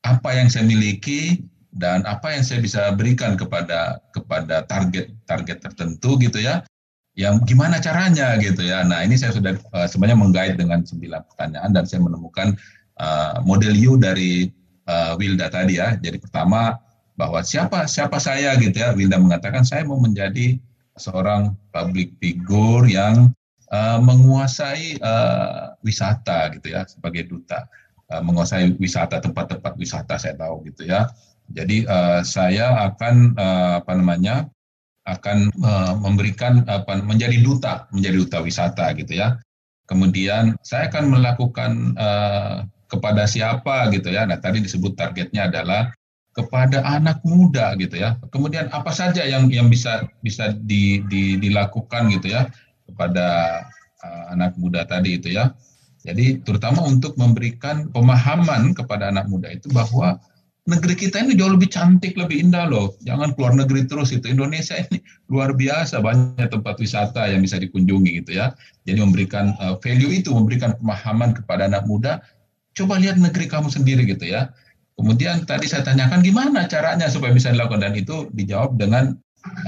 apa 0.08 0.32
yang 0.32 0.48
saya 0.48 0.64
miliki 0.64 1.44
dan 1.72 2.08
apa 2.08 2.32
yang 2.32 2.44
saya 2.44 2.64
bisa 2.64 2.96
berikan 2.96 3.36
kepada 3.36 4.00
kepada 4.16 4.64
target 4.64 5.12
target 5.28 5.60
tertentu 5.60 6.16
gitu 6.16 6.40
ya. 6.40 6.64
Yang 7.12 7.44
gimana 7.44 7.76
caranya 7.76 8.40
gitu 8.40 8.64
ya. 8.64 8.88
Nah 8.88 9.04
ini 9.04 9.20
saya 9.20 9.36
sudah 9.36 9.52
uh, 9.76 9.84
sebenarnya 9.84 10.16
menggait 10.16 10.54
dengan 10.56 10.80
sembilan 10.80 11.28
pertanyaan 11.28 11.76
dan 11.76 11.84
saya 11.84 12.00
menemukan 12.00 12.56
uh, 12.98 13.40
model 13.46 13.72
U 13.78 13.96
dari 13.96 14.50
uh, 14.88 15.14
Wilda 15.16 15.48
tadi 15.48 15.78
ya. 15.78 15.96
Jadi 15.96 16.18
pertama 16.20 16.76
bahwa 17.16 17.44
siapa 17.44 17.86
siapa 17.86 18.18
saya 18.18 18.56
gitu 18.58 18.76
ya. 18.76 18.92
Wilda 18.96 19.20
mengatakan 19.20 19.62
saya 19.62 19.86
mau 19.86 20.00
menjadi 20.00 20.58
seorang 20.98 21.56
public 21.72 22.16
figure 22.20 22.84
yang 22.88 23.32
uh, 23.72 23.98
menguasai 24.00 25.00
uh, 25.00 25.72
wisata 25.80 26.52
gitu 26.58 26.74
ya 26.74 26.84
sebagai 26.84 27.28
duta. 27.28 27.64
Uh, 28.12 28.20
menguasai 28.20 28.76
wisata 28.76 29.24
tempat-tempat 29.24 29.72
wisata 29.80 30.20
saya 30.20 30.36
tahu 30.36 30.68
gitu 30.68 30.84
ya. 30.84 31.08
Jadi 31.52 31.84
uh, 31.88 32.20
saya 32.24 32.92
akan 32.92 33.36
uh, 33.36 33.72
apa 33.84 33.92
namanya 33.96 34.48
akan 35.02 35.50
uh, 35.64 35.98
memberikan 35.98 36.62
apa 36.70 37.02
menjadi 37.02 37.42
duta 37.42 37.90
menjadi 37.90 38.16
duta 38.22 38.38
wisata 38.44 38.92
gitu 38.94 39.18
ya. 39.18 39.40
Kemudian 39.90 40.56
saya 40.62 40.88
akan 40.88 41.04
melakukan 41.10 41.72
uh, 41.98 42.64
kepada 42.92 43.24
siapa 43.24 43.88
gitu 43.88 44.12
ya 44.12 44.28
nah 44.28 44.36
tadi 44.36 44.60
disebut 44.60 44.92
targetnya 44.92 45.48
adalah 45.48 45.88
kepada 46.32 46.80
anak 46.84 47.20
muda 47.22 47.76
gitu 47.76 48.00
ya. 48.00 48.16
Kemudian 48.32 48.72
apa 48.72 48.90
saja 48.92 49.22
yang 49.24 49.52
yang 49.52 49.68
bisa 49.68 50.08
bisa 50.24 50.56
di, 50.64 51.04
di, 51.06 51.36
dilakukan 51.36 52.08
gitu 52.08 52.32
ya 52.32 52.48
kepada 52.88 53.60
uh, 54.00 54.24
anak 54.32 54.56
muda 54.56 54.88
tadi 54.88 55.20
itu 55.20 55.32
ya. 55.32 55.52
Jadi 56.02 56.42
terutama 56.42 56.82
untuk 56.82 57.14
memberikan 57.14 57.92
pemahaman 57.94 58.74
kepada 58.74 59.14
anak 59.14 59.30
muda 59.30 59.54
itu 59.54 59.70
bahwa 59.70 60.18
negeri 60.66 60.98
kita 60.98 61.22
ini 61.22 61.38
jauh 61.38 61.54
lebih 61.54 61.70
cantik, 61.70 62.18
lebih 62.18 62.42
indah 62.42 62.66
loh. 62.66 62.96
Jangan 63.06 63.38
keluar 63.38 63.54
negeri 63.54 63.86
terus 63.86 64.10
itu. 64.10 64.26
Indonesia 64.26 64.74
ini 64.74 64.98
luar 65.30 65.54
biasa 65.54 66.02
banyak 66.02 66.48
tempat 66.50 66.74
wisata 66.82 67.30
yang 67.30 67.44
bisa 67.44 67.60
dikunjungi 67.60 68.24
gitu 68.24 68.40
ya. 68.40 68.50
Jadi 68.82 68.98
memberikan 68.98 69.54
uh, 69.62 69.78
value 69.78 70.10
itu, 70.10 70.34
memberikan 70.34 70.74
pemahaman 70.80 71.38
kepada 71.38 71.70
anak 71.70 71.86
muda. 71.86 72.18
Coba 72.72 72.96
lihat 72.98 73.20
negeri 73.20 73.48
kamu 73.48 73.68
sendiri 73.68 74.08
gitu 74.08 74.28
ya. 74.28 74.52
Kemudian 74.96 75.48
tadi 75.48 75.66
saya 75.68 75.82
tanyakan 75.84 76.20
gimana 76.20 76.68
caranya 76.68 77.08
supaya 77.08 77.32
bisa 77.32 77.52
dilakukan 77.52 77.80
dan 77.80 77.96
itu 77.96 78.28
dijawab 78.36 78.76
dengan 78.76 79.16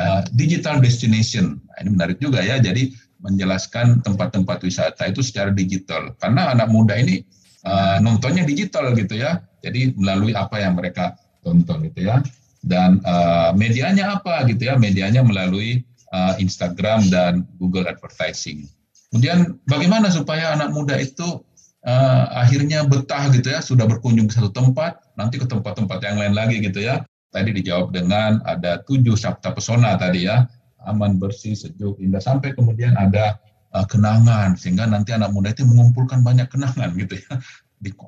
uh, 0.00 0.20
digital 0.36 0.78
destination. 0.78 1.58
Nah, 1.64 1.76
ini 1.84 1.90
menarik 1.96 2.18
juga 2.20 2.44
ya. 2.44 2.60
Jadi 2.60 2.92
menjelaskan 3.24 4.04
tempat-tempat 4.04 4.60
wisata 4.60 5.08
itu 5.08 5.24
secara 5.24 5.48
digital 5.48 6.12
karena 6.20 6.52
anak 6.52 6.68
muda 6.68 6.92
ini 7.00 7.24
uh, 7.64 7.96
nontonnya 8.04 8.44
digital 8.44 8.92
gitu 8.92 9.16
ya 9.16 9.40
jadi 9.64 9.96
melalui 9.96 10.36
apa 10.36 10.60
yang 10.60 10.76
mereka 10.76 11.16
tonton 11.40 11.88
gitu 11.88 12.04
ya 12.04 12.20
dan 12.60 13.00
uh, 13.08 13.56
medianya 13.56 14.20
apa 14.20 14.44
gitu 14.44 14.68
ya 14.68 14.76
medianya 14.76 15.24
melalui 15.24 15.80
uh, 16.12 16.36
Instagram 16.36 17.08
dan 17.08 17.48
Google 17.56 17.88
Advertising 17.88 18.68
kemudian 19.08 19.56
bagaimana 19.64 20.12
supaya 20.12 20.52
anak 20.52 20.76
muda 20.76 21.00
itu 21.00 21.40
uh, 21.84 22.24
akhirnya 22.34 22.84
betah 22.88 23.30
gitu 23.30 23.52
ya 23.52 23.60
sudah 23.60 23.84
berkunjung 23.86 24.26
ke 24.26 24.34
satu 24.36 24.50
tempat 24.50 24.98
nanti 25.14 25.38
ke 25.38 25.46
tempat-tempat 25.46 25.98
yang 26.02 26.16
lain 26.20 26.34
lagi 26.34 26.60
gitu 26.60 26.82
ya 26.82 27.04
tadi 27.30 27.54
dijawab 27.54 27.94
dengan 27.94 28.42
ada 28.48 28.80
tujuh 28.84 29.14
sabta 29.14 29.54
pesona 29.54 29.94
tadi 30.00 30.26
ya 30.26 30.48
aman, 30.88 31.16
bersih, 31.16 31.56
sejuk, 31.56 31.98
indah 32.00 32.20
sampai 32.20 32.52
kemudian 32.52 32.94
ada 32.96 33.40
uh, 33.72 33.86
kenangan 33.88 34.54
sehingga 34.54 34.84
nanti 34.88 35.16
anak 35.16 35.32
muda 35.32 35.52
itu 35.52 35.64
mengumpulkan 35.64 36.20
banyak 36.20 36.48
kenangan 36.52 36.92
gitu 36.96 37.18
ya, 37.18 37.32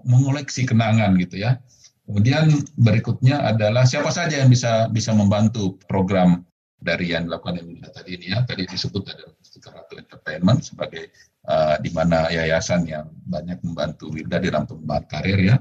mengoleksi 0.05 0.69
kenangan 0.69 1.17
gitu 1.21 1.41
ya. 1.41 1.61
Kemudian 2.07 2.55
berikutnya 2.79 3.43
adalah 3.43 3.83
siapa 3.83 4.15
saja 4.15 4.39
yang 4.39 4.47
bisa 4.53 4.87
bisa 4.95 5.11
membantu 5.11 5.75
program 5.91 6.47
dari 6.79 7.11
yang 7.11 7.27
dilakukan 7.27 7.59
Indonesia 7.59 7.91
tadi 7.91 8.15
ini 8.15 8.31
ya. 8.31 8.47
Tadi 8.47 8.63
disebut 8.63 9.03
ada 9.11 9.27
Ratu 9.67 9.99
Entertainment 9.99 10.63
sebagai 10.63 11.11
uh, 11.47 11.77
di 11.81 11.91
mana 11.95 12.29
yayasan 12.29 12.85
yang 12.87 13.09
banyak 13.27 13.59
membantu 13.63 14.11
Wilda 14.13 14.39
di 14.43 14.51
dalam 14.51 14.67
pengembangan 14.67 15.07
karir 15.11 15.39
ya. 15.41 15.57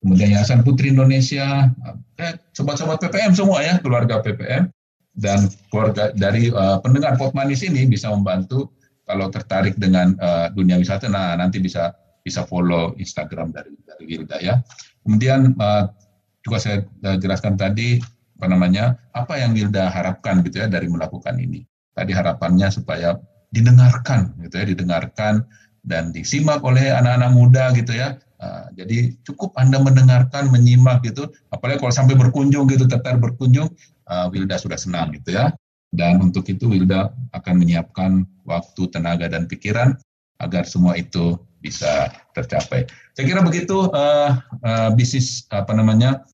Kemudian 0.00 0.32
Yayasan 0.32 0.64
Putri 0.64 0.96
Indonesia, 0.96 1.68
eh, 2.16 2.32
sobat-sobat 2.56 3.04
PPM 3.04 3.36
semua 3.36 3.60
ya, 3.60 3.76
keluarga 3.84 4.24
PPM 4.24 4.72
dan 5.12 5.44
keluarga 5.68 6.08
dari 6.16 6.48
uh, 6.48 6.80
pendengar 6.80 7.20
pot 7.20 7.36
manis 7.36 7.60
ini 7.60 7.84
bisa 7.84 8.08
membantu 8.08 8.72
kalau 9.04 9.28
tertarik 9.28 9.76
dengan 9.76 10.16
uh, 10.16 10.48
dunia 10.56 10.80
wisata 10.80 11.10
nah 11.10 11.36
nanti 11.36 11.60
bisa 11.60 11.92
bisa 12.24 12.48
follow 12.48 12.96
Instagram 12.96 13.52
dari 13.52 13.76
dari 13.84 14.02
Wilda 14.08 14.40
ya. 14.40 14.64
Kemudian 15.04 15.52
uh, 15.60 15.92
juga 16.40 16.56
saya 16.56 16.78
jelaskan 17.20 17.60
tadi 17.60 18.00
apa 18.40 18.46
namanya 18.48 18.96
apa 19.12 19.36
yang 19.36 19.52
Wilda 19.52 19.92
harapkan 19.92 20.40
gitu 20.40 20.64
ya 20.64 20.68
dari 20.72 20.88
melakukan 20.88 21.36
ini. 21.36 21.60
Tadi 21.92 22.16
harapannya 22.16 22.72
supaya 22.72 23.20
didengarkan 23.50 24.34
gitu 24.42 24.54
ya, 24.58 24.64
didengarkan 24.66 25.44
dan 25.86 26.14
disimak 26.14 26.62
oleh 26.62 26.92
anak-anak 26.92 27.30
muda 27.34 27.64
gitu 27.74 27.94
ya 27.94 28.18
Uh, 28.40 28.72
jadi 28.72 29.12
cukup 29.28 29.52
Anda 29.60 29.76
mendengarkan, 29.84 30.48
menyimak 30.48 31.04
gitu, 31.04 31.28
apalagi 31.52 31.84
kalau 31.84 31.92
sampai 31.92 32.16
berkunjung 32.16 32.72
gitu, 32.72 32.88
tertarik 32.88 33.20
berkunjung, 33.20 33.68
uh, 34.08 34.32
Wilda 34.32 34.56
sudah 34.56 34.80
senang 34.80 35.12
gitu 35.12 35.36
ya. 35.36 35.52
Dan 35.92 36.24
untuk 36.24 36.48
itu 36.48 36.64
Wilda 36.72 37.12
akan 37.36 37.54
menyiapkan 37.60 38.24
waktu, 38.48 38.88
tenaga, 38.88 39.28
dan 39.28 39.44
pikiran 39.44 39.92
agar 40.40 40.64
semua 40.64 40.96
itu 40.96 41.36
bisa 41.60 42.08
tercapai. 42.32 42.88
Saya 43.12 43.28
kira 43.28 43.44
begitu 43.44 43.92
uh, 43.92 44.40
uh, 44.64 44.88
bisnis 44.96 45.44
apa 45.52 45.76
namanya 45.76 46.24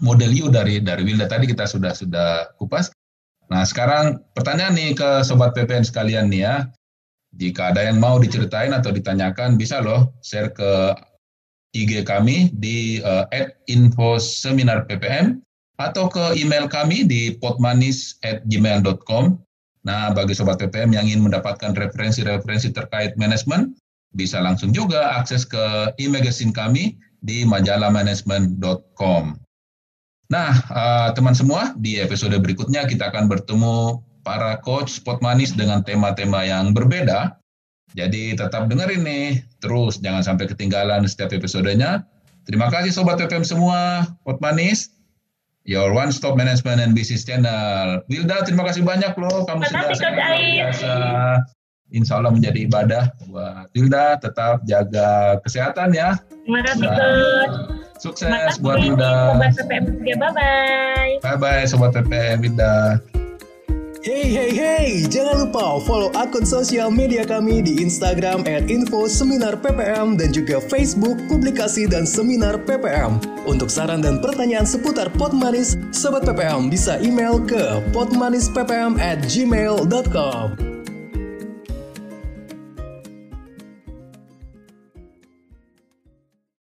model 0.00 0.32
you 0.32 0.48
dari 0.48 0.80
dari 0.80 1.04
Wilda 1.04 1.28
tadi 1.28 1.44
kita 1.44 1.68
sudah 1.68 1.92
sudah 1.92 2.56
kupas. 2.56 2.88
Nah 3.48 3.66
sekarang 3.66 4.22
pertanyaan 4.36 4.76
nih 4.76 4.94
ke 4.94 5.24
sobat 5.26 5.56
PPN 5.56 5.82
sekalian 5.82 6.30
nih 6.30 6.42
ya. 6.46 6.56
Jika 7.32 7.72
ada 7.72 7.88
yang 7.88 7.96
mau 7.96 8.20
diceritain 8.20 8.76
atau 8.76 8.92
ditanyakan 8.92 9.56
bisa 9.56 9.80
loh 9.80 10.12
share 10.20 10.52
ke 10.52 10.92
IG 11.72 12.04
kami 12.04 12.52
di 12.52 13.00
uh, 13.00 13.24
info 13.72 14.20
seminar 14.20 14.84
PPM 14.84 15.40
atau 15.80 16.12
ke 16.12 16.36
email 16.36 16.68
kami 16.68 17.08
di 17.08 17.32
potmanis@gmail.com. 17.40 19.24
Nah, 19.82 20.14
bagi 20.14 20.36
sobat 20.36 20.62
PPM 20.62 20.94
yang 20.94 21.10
ingin 21.10 21.26
mendapatkan 21.26 21.74
referensi-referensi 21.74 22.70
terkait 22.70 23.18
manajemen, 23.18 23.74
bisa 24.14 24.38
langsung 24.38 24.70
juga 24.70 25.18
akses 25.18 25.42
ke 25.42 25.90
e-magazine 25.98 26.54
kami 26.54 26.94
di 27.24 27.42
majalahmanagement.com. 27.42 29.24
Nah, 30.32 30.56
uh, 30.72 31.12
teman 31.12 31.36
semua, 31.36 31.76
di 31.76 32.00
episode 32.00 32.32
berikutnya 32.40 32.88
kita 32.88 33.12
akan 33.12 33.28
bertemu 33.28 34.00
para 34.24 34.56
coach 34.64 34.96
spot 34.96 35.20
manis 35.20 35.52
dengan 35.52 35.84
tema-tema 35.84 36.40
yang 36.40 36.72
berbeda. 36.72 37.36
Jadi 37.92 38.32
tetap 38.32 38.72
dengerin 38.72 39.04
nih, 39.04 39.44
terus 39.60 40.00
jangan 40.00 40.24
sampai 40.24 40.48
ketinggalan 40.48 41.04
setiap 41.04 41.36
episodenya. 41.36 42.08
Terima 42.48 42.72
kasih 42.72 42.96
Sobat 42.96 43.20
PPM 43.20 43.44
semua, 43.44 44.08
Spot 44.24 44.40
Manis, 44.40 44.96
your 45.68 45.92
one 45.92 46.08
stop 46.08 46.40
management 46.40 46.80
and 46.80 46.96
business 46.96 47.28
channel. 47.28 48.00
Wilda, 48.08 48.40
terima 48.48 48.64
kasih 48.64 48.82
banyak 48.88 49.12
loh, 49.20 49.44
kamu 49.44 49.68
sudah 49.68 49.92
sangat 49.92 50.40
biasa. 50.40 50.92
Insya 51.92 52.18
Allah 52.18 52.32
menjadi 52.32 52.64
ibadah 52.64 53.04
buat 53.28 53.68
Wilda, 53.76 54.16
tetap 54.16 54.64
jaga 54.64 55.36
kesehatan 55.44 55.92
ya. 55.92 56.16
Terima 56.42 56.60
kasih 56.64 56.88
Coach. 56.88 57.56
Sukses 58.00 58.56
buat 58.58 58.80
Wilda. 58.80 59.36
Sobat 59.36 59.52
PPM 59.60 59.84
juga, 60.00 60.14
bye-bye. 60.18 61.12
Bye-bye 61.20 61.62
Sobat 61.68 61.90
PPM 61.94 62.40
Wilda. 62.40 62.98
Hey 64.02 64.34
hey 64.34 64.50
hey, 64.50 65.06
jangan 65.06 65.46
lupa 65.46 65.78
follow 65.86 66.10
akun 66.18 66.42
sosial 66.42 66.90
media 66.90 67.22
kami 67.22 67.62
di 67.62 67.78
Instagram 67.78 68.42
at 68.50 68.66
info 68.66 69.06
seminar 69.06 69.54
PPM 69.62 70.18
dan 70.18 70.34
juga 70.34 70.58
Facebook 70.58 71.14
publikasi 71.30 71.86
dan 71.86 72.02
seminar 72.02 72.58
PPM. 72.66 73.22
Untuk 73.46 73.70
saran 73.70 74.02
dan 74.02 74.18
pertanyaan 74.18 74.66
seputar 74.66 75.06
Pot 75.14 75.30
Manis, 75.30 75.78
Sobat 75.94 76.26
PPM 76.26 76.66
bisa 76.66 76.98
email 76.98 77.38
ke 77.46 77.78
potmanisppm 77.94 78.98
at 78.98 79.22
gmail.com. 79.22 80.71